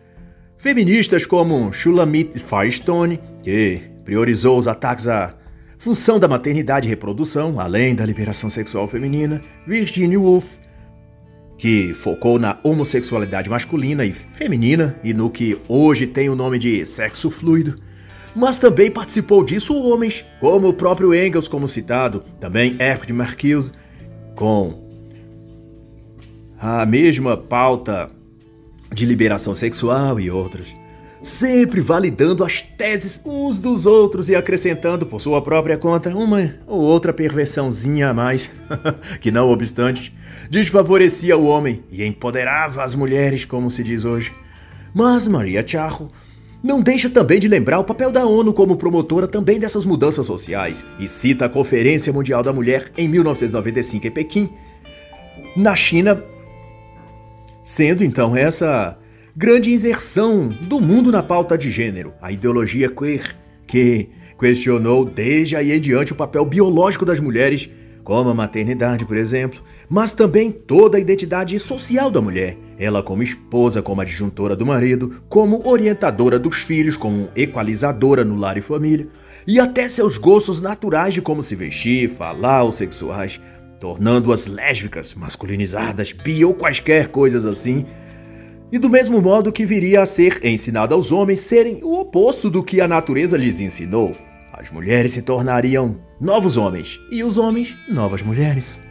feministas 0.57 1.25
como 1.25 1.71
Shulamit 1.71 2.37
Firestone, 2.37 3.19
que 3.41 3.81
priorizou 4.03 4.57
os 4.57 4.67
ataques 4.67 5.07
à 5.07 5.33
função 5.77 6.19
da 6.19 6.27
maternidade 6.27 6.85
e 6.85 6.89
reprodução, 6.89 7.59
além 7.59 7.95
da 7.95 8.05
liberação 8.05 8.49
sexual 8.49 8.87
feminina, 8.87 9.41
Virginia 9.65 10.19
Woolf, 10.19 10.60
que 11.61 11.93
focou 11.93 12.39
na 12.39 12.57
homossexualidade 12.63 13.47
masculina 13.47 14.03
e 14.03 14.11
feminina 14.11 14.99
e 15.03 15.13
no 15.13 15.29
que 15.29 15.59
hoje 15.67 16.07
tem 16.07 16.27
o 16.27 16.35
nome 16.35 16.57
de 16.57 16.83
sexo 16.87 17.29
fluido. 17.29 17.75
Mas 18.35 18.57
também 18.57 18.89
participou 18.89 19.43
disso 19.43 19.75
homens, 19.75 20.25
como 20.39 20.69
o 20.69 20.73
próprio 20.73 21.13
Engels, 21.13 21.47
como 21.47 21.67
citado, 21.67 22.23
também 22.39 22.75
Erwin 22.79 23.13
Marcuse, 23.13 23.73
com 24.33 24.89
a 26.59 26.83
mesma 26.83 27.37
pauta 27.37 28.09
de 28.91 29.05
liberação 29.05 29.53
sexual 29.53 30.19
e 30.19 30.31
outras. 30.31 30.73
Sempre 31.21 31.81
validando 31.81 32.43
as 32.43 32.61
teses 32.61 33.21
uns 33.23 33.59
dos 33.59 33.85
outros 33.85 34.29
e 34.29 34.35
acrescentando 34.35 35.05
por 35.05 35.21
sua 35.21 35.41
própria 35.41 35.77
conta 35.77 36.15
uma 36.15 36.55
ou 36.65 36.81
outra 36.81 37.13
perversãozinha 37.13 38.09
a 38.09 38.13
mais, 38.13 38.55
que 39.21 39.31
não 39.31 39.49
obstante, 39.49 40.13
desfavorecia 40.49 41.37
o 41.37 41.45
homem 41.45 41.83
e 41.91 42.03
empoderava 42.03 42.83
as 42.83 42.95
mulheres, 42.95 43.45
como 43.45 43.69
se 43.69 43.83
diz 43.83 44.03
hoje. 44.03 44.31
Mas 44.93 45.27
Maria 45.27 45.65
Charro 45.65 46.11
não 46.63 46.81
deixa 46.81 47.09
também 47.09 47.39
de 47.39 47.47
lembrar 47.47 47.79
o 47.79 47.83
papel 47.83 48.11
da 48.11 48.25
ONU 48.25 48.53
como 48.53 48.75
promotora 48.75 49.27
também 49.27 49.59
dessas 49.59 49.85
mudanças 49.85 50.25
sociais 50.25 50.85
e 50.99 51.07
cita 51.07 51.45
a 51.45 51.49
Conferência 51.49 52.13
Mundial 52.13 52.43
da 52.43 52.53
Mulher 52.53 52.91
em 52.97 53.07
1995 53.07 54.07
em 54.07 54.11
Pequim, 54.11 54.49
na 55.55 55.75
China, 55.75 56.23
sendo 57.63 58.03
então 58.03 58.35
essa 58.35 58.97
grande 59.41 59.73
inserção 59.73 60.49
do 60.49 60.79
mundo 60.79 61.11
na 61.11 61.23
pauta 61.23 61.57
de 61.57 61.71
gênero, 61.71 62.13
a 62.21 62.31
ideologia 62.31 62.91
queer, 62.91 63.35
que 63.65 64.07
questionou 64.39 65.03
desde 65.03 65.55
aí 65.55 65.71
em 65.71 65.79
diante 65.79 66.13
o 66.13 66.15
papel 66.15 66.45
biológico 66.45 67.03
das 67.03 67.19
mulheres, 67.19 67.67
como 68.03 68.29
a 68.29 68.35
maternidade, 68.35 69.03
por 69.03 69.17
exemplo, 69.17 69.59
mas 69.89 70.13
também 70.13 70.51
toda 70.51 70.95
a 70.95 71.01
identidade 71.01 71.57
social 71.57 72.11
da 72.11 72.21
mulher, 72.21 72.55
ela 72.77 73.01
como 73.01 73.23
esposa, 73.23 73.81
como 73.81 74.01
adjuntora 74.01 74.55
do 74.55 74.63
marido, 74.63 75.23
como 75.27 75.67
orientadora 75.67 76.37
dos 76.37 76.57
filhos, 76.57 76.95
como 76.95 77.27
equalizadora 77.35 78.23
no 78.23 78.35
lar 78.35 78.59
e 78.59 78.61
família, 78.61 79.07
e 79.47 79.59
até 79.59 79.89
seus 79.89 80.19
gostos 80.19 80.61
naturais 80.61 81.15
de 81.15 81.21
como 81.23 81.41
se 81.41 81.55
vestir, 81.55 82.07
falar 82.09 82.61
ou 82.61 82.71
sexuais, 82.71 83.41
tornando-as 83.79 84.45
lésbicas, 84.45 85.15
masculinizadas, 85.15 86.11
bi 86.13 86.45
ou 86.45 86.53
quaisquer 86.53 87.07
coisas 87.07 87.47
assim, 87.47 87.87
e 88.71 88.79
do 88.79 88.89
mesmo 88.89 89.21
modo 89.21 89.51
que 89.51 89.65
viria 89.65 90.01
a 90.01 90.05
ser 90.05 90.39
ensinado 90.45 90.93
aos 90.93 91.11
homens 91.11 91.39
serem 91.39 91.83
o 91.83 91.99
oposto 91.99 92.49
do 92.49 92.63
que 92.63 92.79
a 92.79 92.87
natureza 92.87 93.37
lhes 93.37 93.59
ensinou. 93.59 94.15
As 94.53 94.71
mulheres 94.71 95.11
se 95.13 95.21
tornariam 95.21 95.99
novos 96.19 96.55
homens 96.55 96.99
e 97.11 97.23
os 97.23 97.37
homens 97.37 97.75
novas 97.89 98.21
mulheres. 98.21 98.81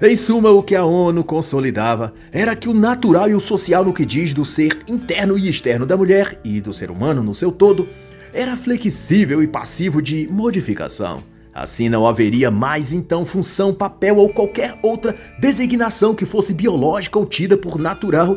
Em 0.00 0.14
suma, 0.14 0.50
o 0.50 0.62
que 0.62 0.76
a 0.76 0.84
ONU 0.84 1.24
consolidava 1.24 2.12
era 2.30 2.54
que 2.54 2.68
o 2.68 2.74
natural 2.74 3.28
e 3.30 3.34
o 3.34 3.40
social 3.40 3.84
no 3.84 3.94
que 3.94 4.04
diz 4.04 4.34
do 4.34 4.44
ser 4.44 4.78
interno 4.86 5.38
e 5.38 5.48
externo 5.48 5.86
da 5.86 5.96
mulher 5.96 6.38
e 6.44 6.60
do 6.60 6.72
ser 6.72 6.90
humano 6.90 7.22
no 7.22 7.34
seu 7.34 7.50
todo 7.50 7.88
era 8.32 8.56
flexível 8.56 9.42
e 9.42 9.48
passivo 9.48 10.02
de 10.02 10.28
modificação. 10.30 11.22
Assim 11.54 11.88
não 11.88 12.06
haveria 12.06 12.50
mais 12.50 12.92
então 12.92 13.24
função, 13.24 13.72
papel 13.72 14.18
ou 14.18 14.28
qualquer 14.28 14.78
outra 14.82 15.16
designação 15.38 16.14
que 16.14 16.26
fosse 16.26 16.52
biológica 16.52 17.18
ou 17.18 17.24
tida 17.24 17.56
por 17.56 17.78
natural 17.78 18.36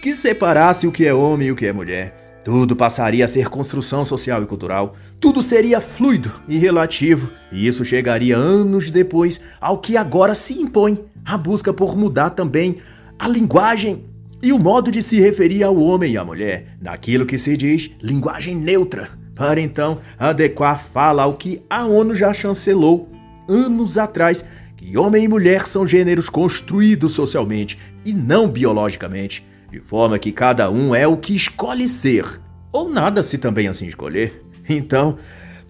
que 0.00 0.14
separasse 0.14 0.86
o 0.86 0.92
que 0.92 1.06
é 1.06 1.12
homem 1.12 1.48
e 1.48 1.52
o 1.52 1.56
que 1.56 1.66
é 1.66 1.72
mulher. 1.72 2.40
Tudo 2.44 2.74
passaria 2.74 3.24
a 3.24 3.28
ser 3.28 3.48
construção 3.48 4.04
social 4.04 4.42
e 4.42 4.46
cultural, 4.46 4.94
tudo 5.20 5.42
seria 5.42 5.80
fluido 5.80 6.32
e 6.48 6.56
relativo, 6.56 7.30
e 7.52 7.66
isso 7.66 7.84
chegaria 7.84 8.36
anos 8.36 8.90
depois 8.90 9.40
ao 9.60 9.78
que 9.78 9.96
agora 9.96 10.34
se 10.34 10.54
impõe 10.54 11.04
a 11.24 11.36
busca 11.36 11.72
por 11.72 11.96
mudar 11.96 12.30
também 12.30 12.76
a 13.18 13.28
linguagem 13.28 14.04
e 14.40 14.52
o 14.52 14.58
modo 14.58 14.90
de 14.90 15.02
se 15.02 15.20
referir 15.20 15.62
ao 15.62 15.76
homem 15.76 16.12
e 16.12 16.16
à 16.16 16.24
mulher, 16.24 16.76
naquilo 16.80 17.26
que 17.26 17.36
se 17.36 17.56
diz 17.56 17.90
linguagem 18.00 18.56
neutra, 18.56 19.10
para 19.34 19.60
então 19.60 19.98
adequar 20.18 20.78
fala 20.78 21.24
ao 21.24 21.34
que 21.34 21.60
a 21.68 21.84
ONU 21.84 22.14
já 22.14 22.32
chancelou 22.32 23.10
anos 23.48 23.98
atrás, 23.98 24.44
que 24.76 24.96
homem 24.96 25.24
e 25.24 25.28
mulher 25.28 25.66
são 25.66 25.86
gêneros 25.86 26.28
construídos 26.28 27.12
socialmente 27.12 27.78
e 28.04 28.12
não 28.12 28.48
biologicamente 28.48 29.44
de 29.70 29.80
forma 29.80 30.18
que 30.18 30.32
cada 30.32 30.70
um 30.70 30.94
é 30.94 31.06
o 31.06 31.16
que 31.16 31.34
escolhe 31.34 31.86
ser, 31.86 32.24
ou 32.72 32.88
nada 32.88 33.22
se 33.22 33.38
também 33.38 33.68
assim 33.68 33.86
escolher. 33.86 34.44
Então, 34.70 35.16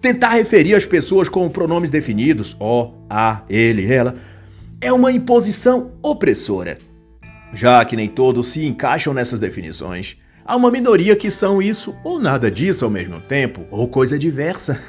tentar 0.01 0.31
referir 0.31 0.75
as 0.75 0.85
pessoas 0.85 1.29
com 1.29 1.47
pronomes 1.47 1.89
definidos, 1.89 2.55
ó, 2.59 2.91
a, 3.09 3.43
ele, 3.49 3.89
ela, 3.89 4.15
é 4.81 4.91
uma 4.91 5.09
imposição 5.09 5.93
opressora. 6.01 6.77
Já 7.53 7.83
que 7.85 7.95
nem 7.95 8.09
todos 8.09 8.47
se 8.47 8.65
encaixam 8.65 9.13
nessas 9.13 9.39
definições, 9.39 10.17
há 10.45 10.55
uma 10.55 10.69
minoria 10.69 11.15
que 11.15 11.31
são 11.31 11.61
isso 11.61 11.95
ou 12.03 12.19
nada 12.19 12.51
disso 12.51 12.83
ao 12.83 12.91
mesmo 12.91 13.21
tempo, 13.21 13.65
ou 13.71 13.87
coisa 13.87 14.19
diversa. 14.19 14.79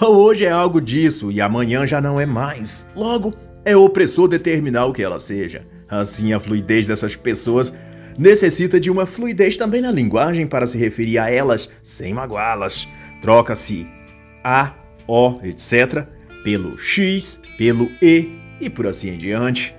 ou 0.00 0.14
hoje 0.22 0.44
é 0.44 0.50
algo 0.50 0.80
disso 0.80 1.32
e 1.32 1.40
amanhã 1.40 1.84
já 1.86 2.00
não 2.00 2.20
é 2.20 2.26
mais. 2.26 2.86
Logo, 2.94 3.34
é 3.64 3.76
opressor 3.76 4.28
determinar 4.28 4.86
o 4.86 4.92
que 4.92 5.02
ela 5.02 5.18
seja. 5.18 5.66
Assim, 5.88 6.32
a 6.32 6.40
fluidez 6.40 6.86
dessas 6.86 7.16
pessoas 7.16 7.72
necessita 8.18 8.78
de 8.78 8.90
uma 8.90 9.06
fluidez 9.06 9.56
também 9.56 9.80
na 9.80 9.90
linguagem 9.90 10.46
para 10.46 10.66
se 10.66 10.78
referir 10.78 11.18
a 11.18 11.30
elas 11.30 11.68
sem 11.82 12.14
magoá-las. 12.14 12.88
Troca-se 13.20 13.86
a, 14.42 14.74
o, 15.06 15.38
etc. 15.42 16.06
pelo 16.42 16.76
x, 16.78 17.40
pelo 17.56 17.90
e 18.00 18.44
e 18.60 18.70
por 18.70 18.86
assim 18.86 19.10
em 19.10 19.18
diante. 19.18 19.74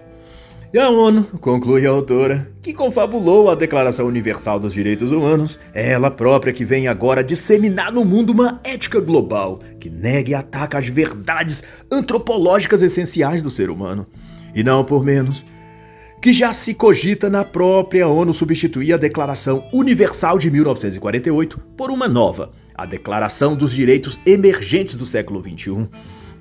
E 0.73 0.77
a 0.77 0.89
ONU, 0.89 1.23
conclui 1.39 1.87
a 1.87 1.89
autora, 1.89 2.51
que 2.61 2.73
confabulou 2.73 3.49
a 3.49 3.55
Declaração 3.55 4.07
Universal 4.07 4.59
dos 4.59 4.73
Direitos 4.73 5.09
Humanos, 5.09 5.57
é 5.73 5.91
ela 5.91 6.11
própria 6.11 6.51
que 6.51 6.65
vem 6.65 6.89
agora 6.89 7.23
disseminar 7.23 7.93
no 7.93 8.03
mundo 8.03 8.31
uma 8.31 8.59
ética 8.61 8.99
global 8.99 9.59
que 9.79 9.89
nega 9.89 10.31
e 10.31 10.33
ataca 10.33 10.77
as 10.77 10.89
verdades 10.89 11.63
antropológicas 11.89 12.81
essenciais 12.81 13.41
do 13.41 13.49
ser 13.49 13.69
humano. 13.69 14.05
E 14.53 14.63
não 14.63 14.83
por 14.83 15.05
menos, 15.05 15.45
que 16.21 16.33
já 16.33 16.51
se 16.53 16.73
cogita 16.73 17.29
na 17.29 17.43
própria 17.43 18.07
ONU 18.07 18.33
substituir 18.33 18.93
a 18.93 18.97
Declaração 18.97 19.63
Universal 19.71 20.37
de 20.37 20.49
1948 20.49 21.59
por 21.77 21.91
uma 21.91 22.07
nova, 22.07 22.51
a 22.73 22.85
Declaração 22.85 23.55
dos 23.55 23.71
Direitos 23.71 24.19
Emergentes 24.25 24.95
do 24.95 25.05
século 25.05 25.41
XXI, 25.41 25.87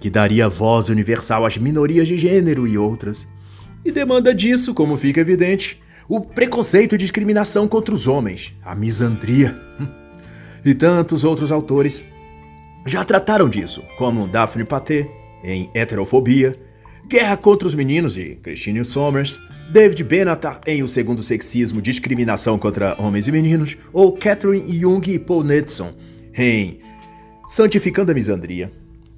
que 0.00 0.10
daria 0.10 0.48
voz 0.48 0.88
universal 0.88 1.44
às 1.44 1.58
minorias 1.58 2.08
de 2.08 2.16
gênero 2.16 2.66
e 2.66 2.76
outras. 2.78 3.26
E 3.84 3.92
demanda 3.92 4.34
disso, 4.34 4.74
como 4.74 4.96
fica 4.96 5.20
evidente, 5.20 5.80
o 6.08 6.20
preconceito 6.20 6.94
e 6.94 6.98
discriminação 6.98 7.68
contra 7.68 7.94
os 7.94 8.08
homens, 8.08 8.54
a 8.64 8.74
misandria. 8.74 9.58
E 10.64 10.74
tantos 10.74 11.24
outros 11.24 11.52
autores 11.52 12.04
já 12.86 13.04
trataram 13.04 13.48
disso, 13.48 13.82
como 13.96 14.26
Daphne 14.26 14.64
Paté, 14.64 15.08
em 15.42 15.70
Heterofobia, 15.74 16.58
Guerra 17.06 17.36
contra 17.36 17.68
os 17.68 17.74
Meninos 17.74 18.14
de 18.14 18.36
Christine 18.36 18.84
Sommers, 18.84 19.40
David 19.70 20.04
Benatar 20.04 20.60
em 20.66 20.82
O 20.82 20.88
Segundo 20.88 21.22
Sexismo, 21.22 21.80
Discriminação 21.80 22.58
contra 22.58 22.94
Homens 22.98 23.28
e 23.28 23.32
Meninos, 23.32 23.76
ou 23.92 24.12
Catherine 24.12 24.78
Jung 24.78 25.10
e 25.10 25.18
Paul 25.18 25.42
Nedson 25.42 25.92
em 26.36 26.78
Santificando 27.46 28.10
a 28.10 28.14
Misandria, 28.14 28.70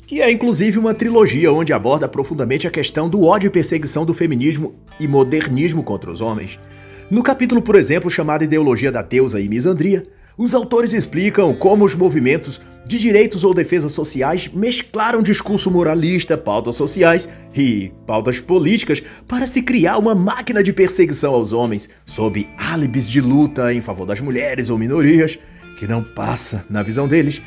que 0.06 0.20
é 0.20 0.30
inclusive 0.30 0.78
uma 0.78 0.94
trilogia 0.94 1.52
onde 1.52 1.72
aborda 1.72 2.08
profundamente 2.08 2.66
a 2.66 2.70
questão 2.70 3.08
do 3.08 3.24
ódio 3.24 3.48
e 3.48 3.50
perseguição 3.50 4.04
do 4.04 4.14
feminismo 4.14 4.74
e 4.98 5.06
modernismo 5.06 5.82
contra 5.82 6.10
os 6.10 6.20
homens. 6.20 6.58
No 7.10 7.22
capítulo, 7.22 7.62
por 7.62 7.76
exemplo, 7.76 8.10
chamado 8.10 8.44
Ideologia 8.44 8.90
da 8.90 9.02
Deusa 9.02 9.40
e 9.40 9.48
Misandria, 9.48 10.06
os 10.38 10.54
autores 10.54 10.92
explicam 10.92 11.54
como 11.54 11.84
os 11.84 11.94
movimentos 11.94 12.60
de 12.86 12.98
direitos 12.98 13.42
ou 13.42 13.52
defesas 13.52 13.92
sociais 13.92 14.48
mesclaram 14.52 15.22
discurso 15.22 15.70
moralista, 15.70 16.36
pautas 16.36 16.76
sociais 16.76 17.28
e 17.54 17.90
pautas 18.06 18.38
políticas 18.38 19.02
para 19.26 19.46
se 19.46 19.62
criar 19.62 19.98
uma 19.98 20.14
máquina 20.14 20.62
de 20.62 20.72
perseguição 20.72 21.34
aos 21.34 21.52
homens, 21.52 21.88
sob 22.04 22.46
álibis 22.56 23.08
de 23.08 23.20
luta 23.20 23.72
em 23.72 23.80
favor 23.80 24.06
das 24.06 24.20
mulheres 24.20 24.70
ou 24.70 24.78
minorias, 24.78 25.38
que 25.78 25.86
não 25.86 26.02
passa, 26.02 26.64
na 26.70 26.82
visão 26.82 27.08
deles, 27.08 27.42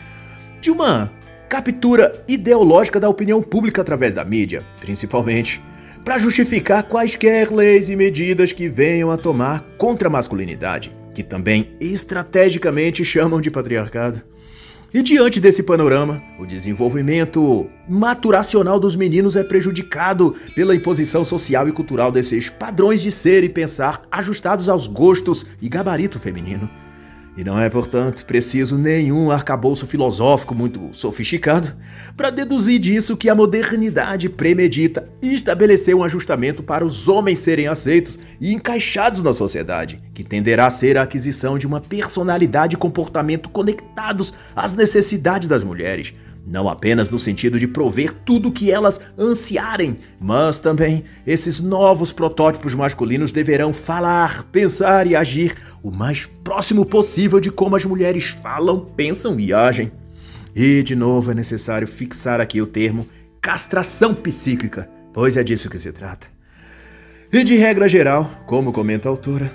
de 0.59 0.69
uma 0.69 1.11
captura 1.47 2.23
ideológica 2.27 2.99
da 2.99 3.07
opinião 3.07 3.41
pública 3.41 3.81
através 3.81 4.13
da 4.13 4.25
mídia, 4.25 4.63
principalmente 4.81 5.63
para 6.03 6.17
justificar 6.17 6.83
quaisquer 6.83 7.51
leis 7.51 7.89
e 7.89 7.95
medidas 7.95 8.51
que 8.51 8.67
venham 8.67 9.09
a 9.09 9.17
tomar 9.17 9.61
contra 9.77 10.07
a 10.07 10.11
masculinidade 10.11 10.98
que 11.19 11.23
também 11.23 11.75
estrategicamente 11.81 13.03
chamam 13.03 13.41
de 13.41 13.51
patriarcado. 13.51 14.21
E 14.93 15.01
diante 15.01 15.41
desse 15.41 15.63
panorama, 15.63 16.23
o 16.39 16.45
desenvolvimento 16.45 17.69
maturacional 17.89 18.79
dos 18.79 18.95
meninos 18.95 19.35
é 19.35 19.43
prejudicado 19.43 20.33
pela 20.55 20.73
imposição 20.73 21.25
social 21.25 21.67
e 21.67 21.73
cultural 21.73 22.09
desses 22.09 22.49
padrões 22.49 23.01
de 23.01 23.11
ser 23.11 23.43
e 23.43 23.49
pensar 23.49 24.01
ajustados 24.09 24.69
aos 24.69 24.87
gostos 24.87 25.45
e 25.61 25.67
gabarito 25.67 26.17
feminino. 26.17 26.69
E 27.37 27.43
não 27.43 27.59
é, 27.59 27.69
portanto, 27.69 28.25
preciso 28.25 28.77
nenhum 28.77 29.31
arcabouço 29.31 29.87
filosófico 29.87 30.53
muito 30.53 30.89
sofisticado 30.91 31.73
para 32.17 32.29
deduzir 32.29 32.79
disso 32.79 33.15
que 33.15 33.29
a 33.29 33.35
modernidade 33.35 34.27
premedita 34.27 35.07
e 35.21 35.33
estabeleceu 35.33 35.99
um 35.99 36.03
ajustamento 36.03 36.61
para 36.61 36.83
os 36.83 37.07
homens 37.07 37.39
serem 37.39 37.67
aceitos 37.67 38.19
e 38.41 38.53
encaixados 38.53 39.21
na 39.21 39.31
sociedade, 39.31 39.99
que 40.13 40.23
tenderá 40.23 40.65
a 40.65 40.69
ser 40.69 40.97
a 40.97 41.03
aquisição 41.03 41.57
de 41.57 41.65
uma 41.65 41.79
personalidade 41.79 42.75
e 42.75 42.79
comportamento 42.79 43.49
conectados 43.49 44.33
às 44.55 44.73
necessidades 44.73 45.47
das 45.47 45.63
mulheres, 45.63 46.13
não 46.49 46.67
apenas 46.67 47.11
no 47.11 47.19
sentido 47.19 47.59
de 47.59 47.67
prover 47.67 48.11
tudo 48.25 48.49
o 48.49 48.51
que 48.51 48.71
elas 48.71 48.99
ansiarem, 49.17 49.99
mas 50.19 50.59
também 50.59 51.03
esses 51.25 51.59
novos 51.59 52.11
protótipos 52.11 52.73
masculinos 52.73 53.31
deverão 53.31 53.71
falar, 53.71 54.43
pensar 54.45 55.05
e 55.05 55.15
agir 55.15 55.55
o 55.83 55.91
mais 55.91 56.25
próximo 56.25 56.83
possível 56.83 57.39
de 57.39 57.51
como 57.51 57.75
as 57.75 57.85
mulheres 57.85 58.35
falam, 58.41 58.79
pensam 58.95 59.39
e 59.39 59.53
agem. 59.53 59.91
E 60.55 60.81
de 60.81 60.95
novo 60.95 61.29
é 61.29 61.35
necessário 61.35 61.87
fixar 61.87 62.41
aqui 62.41 62.59
o 62.59 62.65
termo 62.65 63.05
castração 63.39 64.15
psíquica, 64.15 64.89
pois 65.13 65.37
é 65.37 65.43
disso 65.43 65.69
que 65.69 65.77
se 65.77 65.91
trata. 65.91 66.25
E 67.31 67.43
de 67.43 67.55
regra 67.55 67.87
geral, 67.87 68.27
como 68.47 68.73
comenta 68.73 69.07
a 69.07 69.11
autora, 69.11 69.51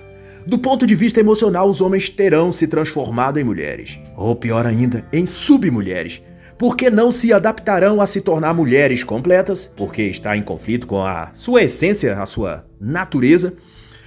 do 0.46 0.60
ponto 0.60 0.86
de 0.86 0.94
vista 0.94 1.18
emocional, 1.18 1.68
os 1.68 1.80
homens 1.80 2.08
terão 2.08 2.52
se 2.52 2.68
transformado 2.68 3.40
em 3.40 3.44
mulheres, 3.44 3.98
ou 4.16 4.36
pior 4.36 4.64
ainda, 4.64 5.04
em 5.12 5.26
submulheres 5.26 6.22
porque 6.64 6.88
não 6.88 7.10
se 7.10 7.30
adaptarão 7.30 8.00
a 8.00 8.06
se 8.06 8.22
tornar 8.22 8.54
mulheres 8.54 9.04
completas, 9.04 9.70
porque 9.76 10.00
está 10.04 10.34
em 10.34 10.40
conflito 10.40 10.86
com 10.86 11.04
a 11.04 11.28
sua 11.34 11.64
essência, 11.64 12.18
a 12.18 12.24
sua 12.24 12.64
natureza, 12.80 13.52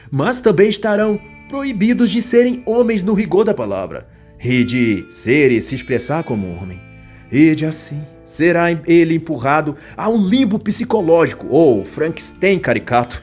mas 0.09 0.41
também 0.41 0.67
estarão 0.67 1.19
proibidos 1.47 2.09
de 2.09 2.19
serem 2.19 2.63
homens 2.65 3.03
no 3.03 3.13
rigor 3.13 3.43
da 3.43 3.53
palavra, 3.53 4.07
e 4.43 4.63
de 4.63 5.05
ser 5.11 5.51
e 5.51 5.61
se 5.61 5.75
expressar 5.75 6.23
como 6.23 6.49
homem. 6.49 6.81
E 7.31 7.53
de 7.53 7.63
assim 7.63 8.01
será 8.25 8.71
ele 8.71 9.13
empurrado 9.13 9.75
a 9.95 10.09
um 10.09 10.17
limbo 10.17 10.57
psicológico 10.57 11.45
ou 11.51 11.85
Frankenstein 11.85 12.57
caricato, 12.57 13.21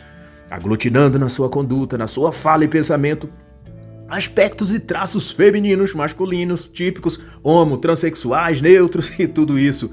aglutinando 0.49 1.18
na 1.18 1.29
sua 1.29 1.51
conduta, 1.51 1.99
na 1.99 2.07
sua 2.07 2.31
fala 2.31 2.62
e 2.62 2.68
pensamento 2.68 3.29
aspectos 4.14 4.72
e 4.72 4.79
traços 4.79 5.33
femininos, 5.33 5.92
masculinos, 5.92 6.68
típicos, 6.68 7.18
homo, 7.42 7.77
transexuais, 7.77 8.62
neutros 8.62 9.11
e 9.18 9.27
tudo 9.27 9.59
isso. 9.59 9.92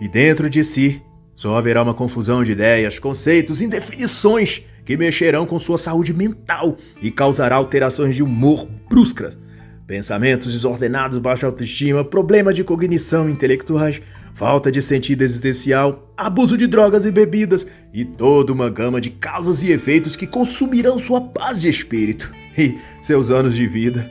E 0.00 0.08
dentro 0.08 0.48
de 0.50 0.62
si 0.62 1.02
só 1.34 1.56
haverá 1.56 1.82
uma 1.82 1.94
confusão 1.94 2.44
de 2.44 2.52
ideias, 2.52 2.98
conceitos, 2.98 3.62
indefinições 3.62 4.62
que 4.84 4.96
mexerão 4.96 5.46
com 5.46 5.58
sua 5.58 5.78
saúde 5.78 6.12
mental 6.12 6.76
e 7.00 7.10
causará 7.10 7.56
alterações 7.56 8.14
de 8.14 8.22
humor 8.22 8.68
bruscas. 8.88 9.38
Pensamentos 9.86 10.52
desordenados, 10.52 11.18
baixa 11.18 11.46
autoestima, 11.46 12.04
problema 12.04 12.52
de 12.52 12.62
cognição 12.62 13.28
intelectuais, 13.30 14.02
falta 14.34 14.70
de 14.70 14.82
sentido 14.82 15.22
existencial, 15.22 16.12
abuso 16.16 16.56
de 16.56 16.66
drogas 16.66 17.06
e 17.06 17.10
bebidas 17.10 17.66
e 17.94 18.04
toda 18.04 18.52
uma 18.52 18.68
gama 18.68 19.00
de 19.00 19.10
causas 19.10 19.62
e 19.62 19.70
efeitos 19.70 20.16
que 20.16 20.26
consumirão 20.26 20.98
sua 20.98 21.20
paz 21.20 21.62
de 21.62 21.68
espírito 21.68 22.30
e 22.58 22.78
seus 23.00 23.30
anos 23.30 23.54
de 23.54 23.66
vida. 23.66 24.10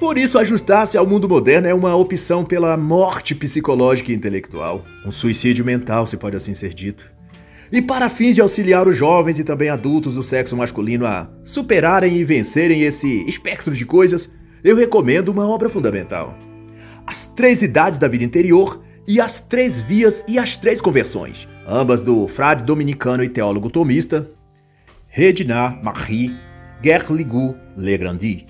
Por 0.00 0.18
isso, 0.18 0.36
ajustar-se 0.36 0.98
ao 0.98 1.06
mundo 1.06 1.28
moderno 1.28 1.68
é 1.68 1.72
uma 1.72 1.94
opção 1.94 2.44
pela 2.44 2.76
morte 2.76 3.36
psicológica 3.36 4.10
e 4.10 4.14
intelectual, 4.14 4.84
um 5.06 5.12
suicídio 5.12 5.64
mental, 5.64 6.04
se 6.04 6.16
pode 6.16 6.36
assim 6.36 6.54
ser 6.54 6.74
dito. 6.74 7.12
E 7.70 7.80
para 7.80 8.08
fins 8.08 8.34
de 8.34 8.40
auxiliar 8.40 8.88
os 8.88 8.96
jovens 8.96 9.38
e 9.38 9.44
também 9.44 9.68
adultos 9.68 10.16
do 10.16 10.22
sexo 10.22 10.56
masculino 10.56 11.06
a 11.06 11.30
superarem 11.44 12.16
e 12.16 12.24
vencerem 12.24 12.82
esse 12.82 13.24
espectro 13.28 13.72
de 13.72 13.86
coisas, 13.86 14.34
eu 14.64 14.76
recomendo 14.76 15.28
uma 15.28 15.48
obra 15.48 15.70
fundamental: 15.70 16.36
As 17.06 17.24
Três 17.24 17.62
Idades 17.62 17.98
da 17.98 18.08
Vida 18.08 18.24
Interior 18.24 18.82
e 19.06 19.20
As 19.20 19.38
Três 19.38 19.80
Vias 19.80 20.24
e 20.28 20.38
as 20.38 20.56
Três 20.56 20.80
Conversões, 20.80 21.48
ambas 21.66 22.02
do 22.02 22.26
frade 22.26 22.64
dominicano 22.64 23.22
e 23.22 23.28
teólogo 23.28 23.70
tomista 23.70 24.28
Redinat 25.06 25.82
Marie 25.82 26.51
Gerligu 26.82 27.54
Legrandi, 27.76 28.44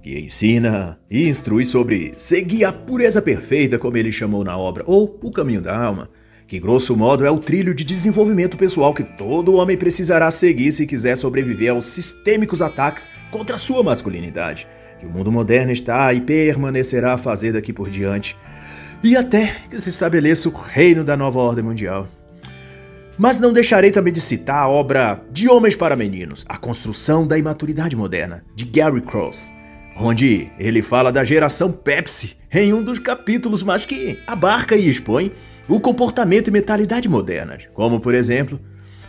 que 0.00 0.20
ensina 0.20 1.00
e 1.10 1.26
instrui 1.26 1.64
sobre 1.64 2.12
seguir 2.16 2.64
a 2.64 2.72
pureza 2.72 3.20
perfeita, 3.20 3.76
como 3.76 3.96
ele 3.96 4.12
chamou 4.12 4.44
na 4.44 4.56
obra, 4.56 4.84
ou 4.86 5.18
o 5.20 5.32
caminho 5.32 5.60
da 5.60 5.76
alma, 5.76 6.08
que 6.46 6.60
grosso 6.60 6.96
modo 6.96 7.26
é 7.26 7.30
o 7.30 7.40
trilho 7.40 7.74
de 7.74 7.82
desenvolvimento 7.82 8.56
pessoal 8.56 8.94
que 8.94 9.02
todo 9.02 9.54
homem 9.54 9.76
precisará 9.76 10.30
seguir 10.30 10.70
se 10.70 10.86
quiser 10.86 11.16
sobreviver 11.16 11.72
aos 11.72 11.86
sistêmicos 11.86 12.62
ataques 12.62 13.10
contra 13.32 13.56
a 13.56 13.58
sua 13.58 13.82
masculinidade, 13.82 14.68
que 15.00 15.06
o 15.06 15.10
mundo 15.10 15.32
moderno 15.32 15.72
está 15.72 16.14
e 16.14 16.20
permanecerá 16.20 17.14
a 17.14 17.18
fazer 17.18 17.52
daqui 17.52 17.72
por 17.72 17.90
diante, 17.90 18.36
e 19.02 19.16
até 19.16 19.56
que 19.68 19.80
se 19.80 19.88
estabeleça 19.88 20.48
o 20.48 20.52
reino 20.52 21.02
da 21.02 21.16
nova 21.16 21.40
ordem 21.40 21.64
mundial. 21.64 22.06
Mas 23.22 23.38
não 23.38 23.52
deixarei 23.52 23.92
também 23.92 24.12
de 24.12 24.20
citar 24.20 24.64
a 24.64 24.68
obra 24.68 25.22
De 25.30 25.48
Homens 25.48 25.76
para 25.76 25.94
Meninos, 25.94 26.44
A 26.48 26.56
Construção 26.56 27.24
da 27.24 27.38
Imaturidade 27.38 27.94
Moderna, 27.94 28.44
de 28.52 28.64
Gary 28.64 29.00
Cross, 29.00 29.52
onde 29.96 30.50
ele 30.58 30.82
fala 30.82 31.12
da 31.12 31.22
geração 31.22 31.70
Pepsi 31.70 32.36
em 32.52 32.74
um 32.74 32.82
dos 32.82 32.98
capítulos, 32.98 33.62
mas 33.62 33.86
que 33.86 34.18
abarca 34.26 34.74
e 34.74 34.90
expõe 34.90 35.30
o 35.68 35.78
comportamento 35.78 36.48
e 36.48 36.50
mentalidade 36.50 37.08
modernas, 37.08 37.68
como 37.72 38.00
por 38.00 38.12
exemplo, 38.12 38.58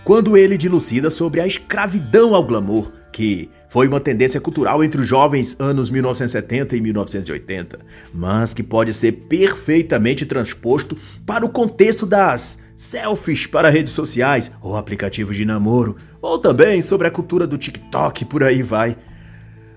quando 0.04 0.38
ele 0.38 0.60
dilucida 0.60 1.10
sobre 1.10 1.42
a 1.42 1.48
escravidão 1.48 2.36
ao 2.36 2.44
glamour, 2.44 2.92
que 3.12 3.50
foi 3.74 3.88
uma 3.88 4.00
tendência 4.00 4.40
cultural 4.40 4.84
entre 4.84 5.02
os 5.02 5.08
jovens 5.08 5.60
anos 5.60 5.90
1970 5.90 6.78
e 6.78 6.80
1980, 6.80 7.80
mas 8.14 8.54
que 8.54 8.62
pode 8.62 8.94
ser 8.94 9.14
perfeitamente 9.28 10.28
transposto 10.28 10.96
para 11.26 11.44
o 11.44 11.50
contexto 11.50 12.06
das 12.06 12.60
selfies 12.76 13.48
para 13.48 13.72
redes 13.72 13.92
sociais 13.92 14.52
ou 14.62 14.78
aplicativos 14.78 15.36
de 15.36 15.44
namoro, 15.44 15.96
ou 16.22 16.38
também 16.38 16.84
sobre 16.84 17.08
a 17.08 17.12
cultura 17.12 17.48
do 17.48 17.58
TikTok, 17.58 18.26
por 18.26 18.44
aí 18.44 18.62
vai. 18.62 18.96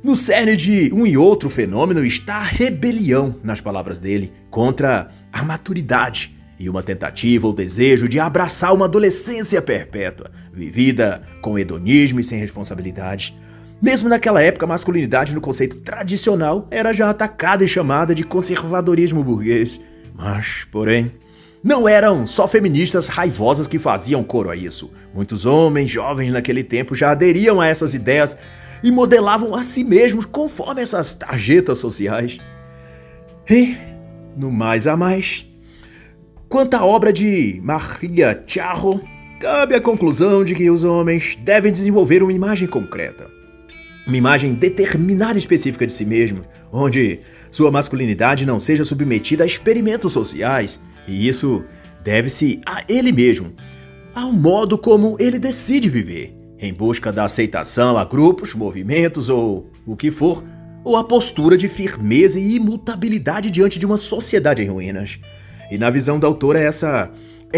No 0.02 0.14
cerne 0.14 0.56
de 0.56 0.92
um 0.92 1.06
e 1.06 1.16
outro 1.16 1.48
fenômeno 1.48 2.04
está 2.04 2.34
a 2.34 2.42
rebelião, 2.42 3.36
nas 3.42 3.62
palavras 3.62 3.98
dele, 3.98 4.30
contra 4.50 5.10
a 5.32 5.42
maturidade 5.42 6.36
e 6.58 6.68
uma 6.68 6.82
tentativa 6.82 7.46
ou 7.46 7.54
desejo 7.54 8.10
de 8.10 8.20
abraçar 8.20 8.74
uma 8.74 8.84
adolescência 8.84 9.62
perpétua, 9.62 10.30
vivida 10.52 11.22
com 11.40 11.58
hedonismo 11.58 12.20
e 12.20 12.24
sem 12.24 12.38
responsabilidade. 12.38 13.34
Mesmo 13.80 14.08
naquela 14.08 14.42
época, 14.42 14.64
a 14.64 14.68
masculinidade 14.68 15.34
no 15.34 15.40
conceito 15.40 15.76
tradicional 15.78 16.66
era 16.70 16.92
já 16.92 17.10
atacada 17.10 17.64
e 17.64 17.68
chamada 17.68 18.14
de 18.14 18.24
conservadorismo 18.24 19.22
burguês. 19.22 19.80
Mas, 20.14 20.66
porém, 20.70 21.12
não 21.62 21.88
eram 21.88 22.26
só 22.26 22.48
feministas 22.48 23.08
raivosas 23.08 23.66
que 23.66 23.78
faziam 23.78 24.24
coro 24.24 24.50
a 24.50 24.56
isso. 24.56 24.90
Muitos 25.14 25.44
homens 25.44 25.90
jovens 25.90 26.32
naquele 26.32 26.64
tempo 26.64 26.94
já 26.94 27.10
aderiam 27.10 27.60
a 27.60 27.66
essas 27.66 27.94
ideias 27.94 28.36
e 28.82 28.90
modelavam 28.90 29.54
a 29.54 29.62
si 29.62 29.84
mesmos 29.84 30.24
conforme 30.24 30.80
essas 30.80 31.14
tarjetas 31.14 31.78
sociais. 31.78 32.38
E, 33.48 33.76
no 34.36 34.50
mais 34.50 34.86
a 34.86 34.96
mais, 34.96 35.46
Quanto 36.48 36.74
à 36.74 36.84
obra 36.84 37.12
de 37.12 37.60
Maria 37.60 38.40
Charro, 38.46 39.02
cabe 39.40 39.74
a 39.74 39.80
conclusão 39.80 40.44
de 40.44 40.54
que 40.54 40.70
os 40.70 40.84
homens 40.84 41.36
devem 41.42 41.72
desenvolver 41.72 42.22
uma 42.22 42.32
imagem 42.32 42.68
concreta. 42.68 43.35
Uma 44.06 44.16
imagem 44.16 44.54
determinada 44.54 45.36
específica 45.36 45.86
de 45.86 45.92
si 45.92 46.06
mesmo, 46.06 46.42
onde 46.70 47.20
sua 47.50 47.70
masculinidade 47.70 48.46
não 48.46 48.60
seja 48.60 48.84
submetida 48.84 49.42
a 49.42 49.46
experimentos 49.46 50.12
sociais, 50.12 50.78
e 51.08 51.26
isso 51.26 51.64
deve-se 52.04 52.60
a 52.64 52.84
ele 52.88 53.10
mesmo, 53.10 53.52
ao 54.14 54.32
modo 54.32 54.78
como 54.78 55.16
ele 55.18 55.38
decide 55.40 55.88
viver, 55.88 56.36
em 56.58 56.72
busca 56.72 57.10
da 57.10 57.24
aceitação 57.24 57.98
a 57.98 58.04
grupos, 58.04 58.54
movimentos 58.54 59.28
ou 59.28 59.70
o 59.84 59.96
que 59.96 60.10
for, 60.12 60.44
ou 60.84 60.96
a 60.96 61.02
postura 61.02 61.56
de 61.56 61.66
firmeza 61.66 62.38
e 62.38 62.54
imutabilidade 62.56 63.50
diante 63.50 63.76
de 63.76 63.84
uma 63.84 63.96
sociedade 63.96 64.62
em 64.62 64.68
ruínas. 64.68 65.18
E 65.68 65.76
na 65.76 65.90
visão 65.90 66.20
da 66.20 66.28
autora, 66.28 66.60
essa 66.60 67.10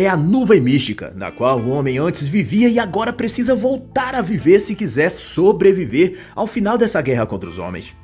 é 0.05 0.09
a 0.09 0.17
nuvem 0.17 0.61
mística, 0.61 1.13
na 1.17 1.31
qual 1.31 1.59
o 1.61 1.71
homem 1.71 1.99
antes 1.99 2.29
vivia 2.29 2.69
e 2.69 2.79
agora 2.79 3.13
precisa 3.13 3.55
voltar 3.55 4.15
a 4.15 4.23
viver 4.23 4.61
se 4.61 4.75
quiser 4.75 5.11
sobreviver 5.11 6.19
ao 6.35 6.47
final 6.47 6.79
dessa 6.79 7.01
guerra 7.01 7.27
contra 7.27 7.49
os 7.49 7.59
homens. 7.59 7.97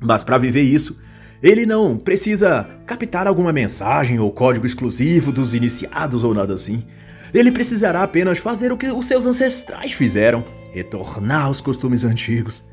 Mas 0.00 0.24
para 0.24 0.38
viver 0.38 0.62
isso, 0.62 0.98
ele 1.42 1.64
não 1.64 1.96
precisa 1.96 2.68
captar 2.86 3.26
alguma 3.26 3.52
mensagem 3.52 4.18
ou 4.18 4.30
código 4.30 4.66
exclusivo 4.66 5.32
dos 5.32 5.54
iniciados 5.54 6.24
ou 6.24 6.34
nada 6.34 6.54
assim. 6.54 6.84
Ele 7.32 7.50
precisará 7.52 8.02
apenas 8.02 8.38
fazer 8.38 8.72
o 8.72 8.76
que 8.76 8.90
os 8.90 9.06
seus 9.06 9.26
ancestrais 9.26 9.92
fizeram: 9.92 10.44
retornar 10.72 11.46
aos 11.46 11.60
costumes 11.60 12.04
antigos, 12.04 12.64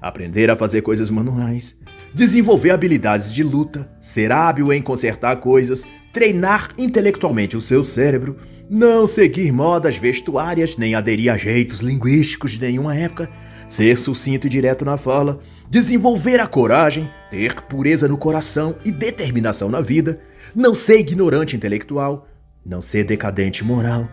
aprender 0.00 0.50
a 0.50 0.56
fazer 0.56 0.82
coisas 0.82 1.10
manuais, 1.10 1.76
desenvolver 2.14 2.70
habilidades 2.70 3.32
de 3.32 3.42
luta, 3.42 3.86
ser 4.00 4.32
hábil 4.32 4.72
em 4.72 4.82
consertar 4.82 5.36
coisas, 5.36 5.84
treinar 6.12 6.68
intelectualmente 6.76 7.56
o 7.56 7.60
seu 7.60 7.82
cérebro, 7.82 8.36
não 8.68 9.06
seguir 9.06 9.52
modas 9.52 9.96
vestuárias 9.96 10.76
nem 10.76 10.94
aderir 10.94 11.32
a 11.32 11.36
jeitos 11.36 11.80
linguísticos 11.80 12.52
de 12.52 12.60
nenhuma 12.60 12.94
época, 12.94 13.30
ser 13.68 13.96
sucinto 13.96 14.46
e 14.46 14.50
direto 14.50 14.84
na 14.84 14.96
fala, 14.96 15.38
desenvolver 15.68 16.40
a 16.40 16.46
coragem, 16.46 17.10
ter 17.30 17.54
pureza 17.62 18.06
no 18.06 18.18
coração 18.18 18.76
e 18.84 18.92
determinação 18.92 19.68
na 19.68 19.80
vida, 19.80 20.20
não 20.54 20.74
ser 20.74 20.98
ignorante 20.98 21.56
intelectual, 21.56 22.28
não 22.64 22.80
ser 22.80 23.04
decadente 23.04 23.64
moral 23.64 24.08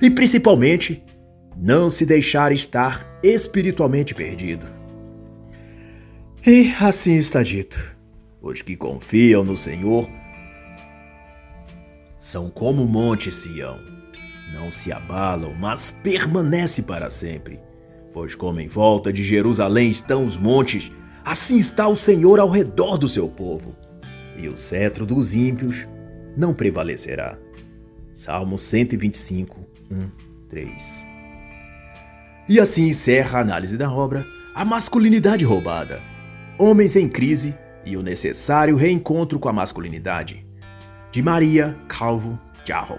e 0.00 0.10
principalmente 0.10 1.02
não 1.56 1.90
se 1.90 2.06
deixar 2.06 2.52
estar 2.52 3.06
espiritualmente 3.22 4.14
perdido. 4.14 4.79
E 6.46 6.72
assim 6.80 7.16
está 7.16 7.42
dito: 7.42 7.96
os 8.40 8.62
que 8.62 8.76
confiam 8.76 9.44
no 9.44 9.56
Senhor 9.56 10.08
são 12.18 12.48
como 12.48 12.84
o 12.84 12.88
monte 12.88 13.30
Sião. 13.30 13.78
Não 14.52 14.70
se 14.70 14.92
abalam, 14.92 15.54
mas 15.54 15.90
permanece 15.90 16.82
para 16.82 17.10
sempre. 17.10 17.60
Pois 18.12 18.34
como 18.34 18.60
em 18.60 18.68
volta 18.68 19.12
de 19.12 19.22
Jerusalém 19.22 19.88
estão 19.88 20.24
os 20.24 20.36
montes, 20.36 20.90
assim 21.24 21.58
está 21.58 21.86
o 21.86 21.94
Senhor 21.94 22.40
ao 22.40 22.48
redor 22.48 22.96
do 22.96 23.08
seu 23.08 23.28
povo. 23.28 23.76
E 24.36 24.48
o 24.48 24.56
cetro 24.56 25.06
dos 25.06 25.34
ímpios 25.34 25.86
não 26.36 26.54
prevalecerá. 26.54 27.38
Salmo 28.12 28.58
125, 28.58 29.66
1, 29.90 30.10
3. 30.48 31.06
E 32.48 32.58
assim 32.58 32.88
encerra 32.88 33.38
a 33.38 33.42
análise 33.42 33.76
da 33.76 33.90
obra 33.92 34.26
A 34.54 34.64
Masculinidade 34.64 35.44
Roubada. 35.44 36.09
Homens 36.62 36.94
em 36.94 37.08
Crise 37.08 37.58
e 37.86 37.96
o 37.96 38.02
Necessário 38.02 38.76
Reencontro 38.76 39.38
com 39.38 39.48
a 39.48 39.52
Masculinidade. 39.52 40.46
De 41.10 41.22
Maria 41.22 41.74
Calvo 41.88 42.38
Jarro. 42.68 42.98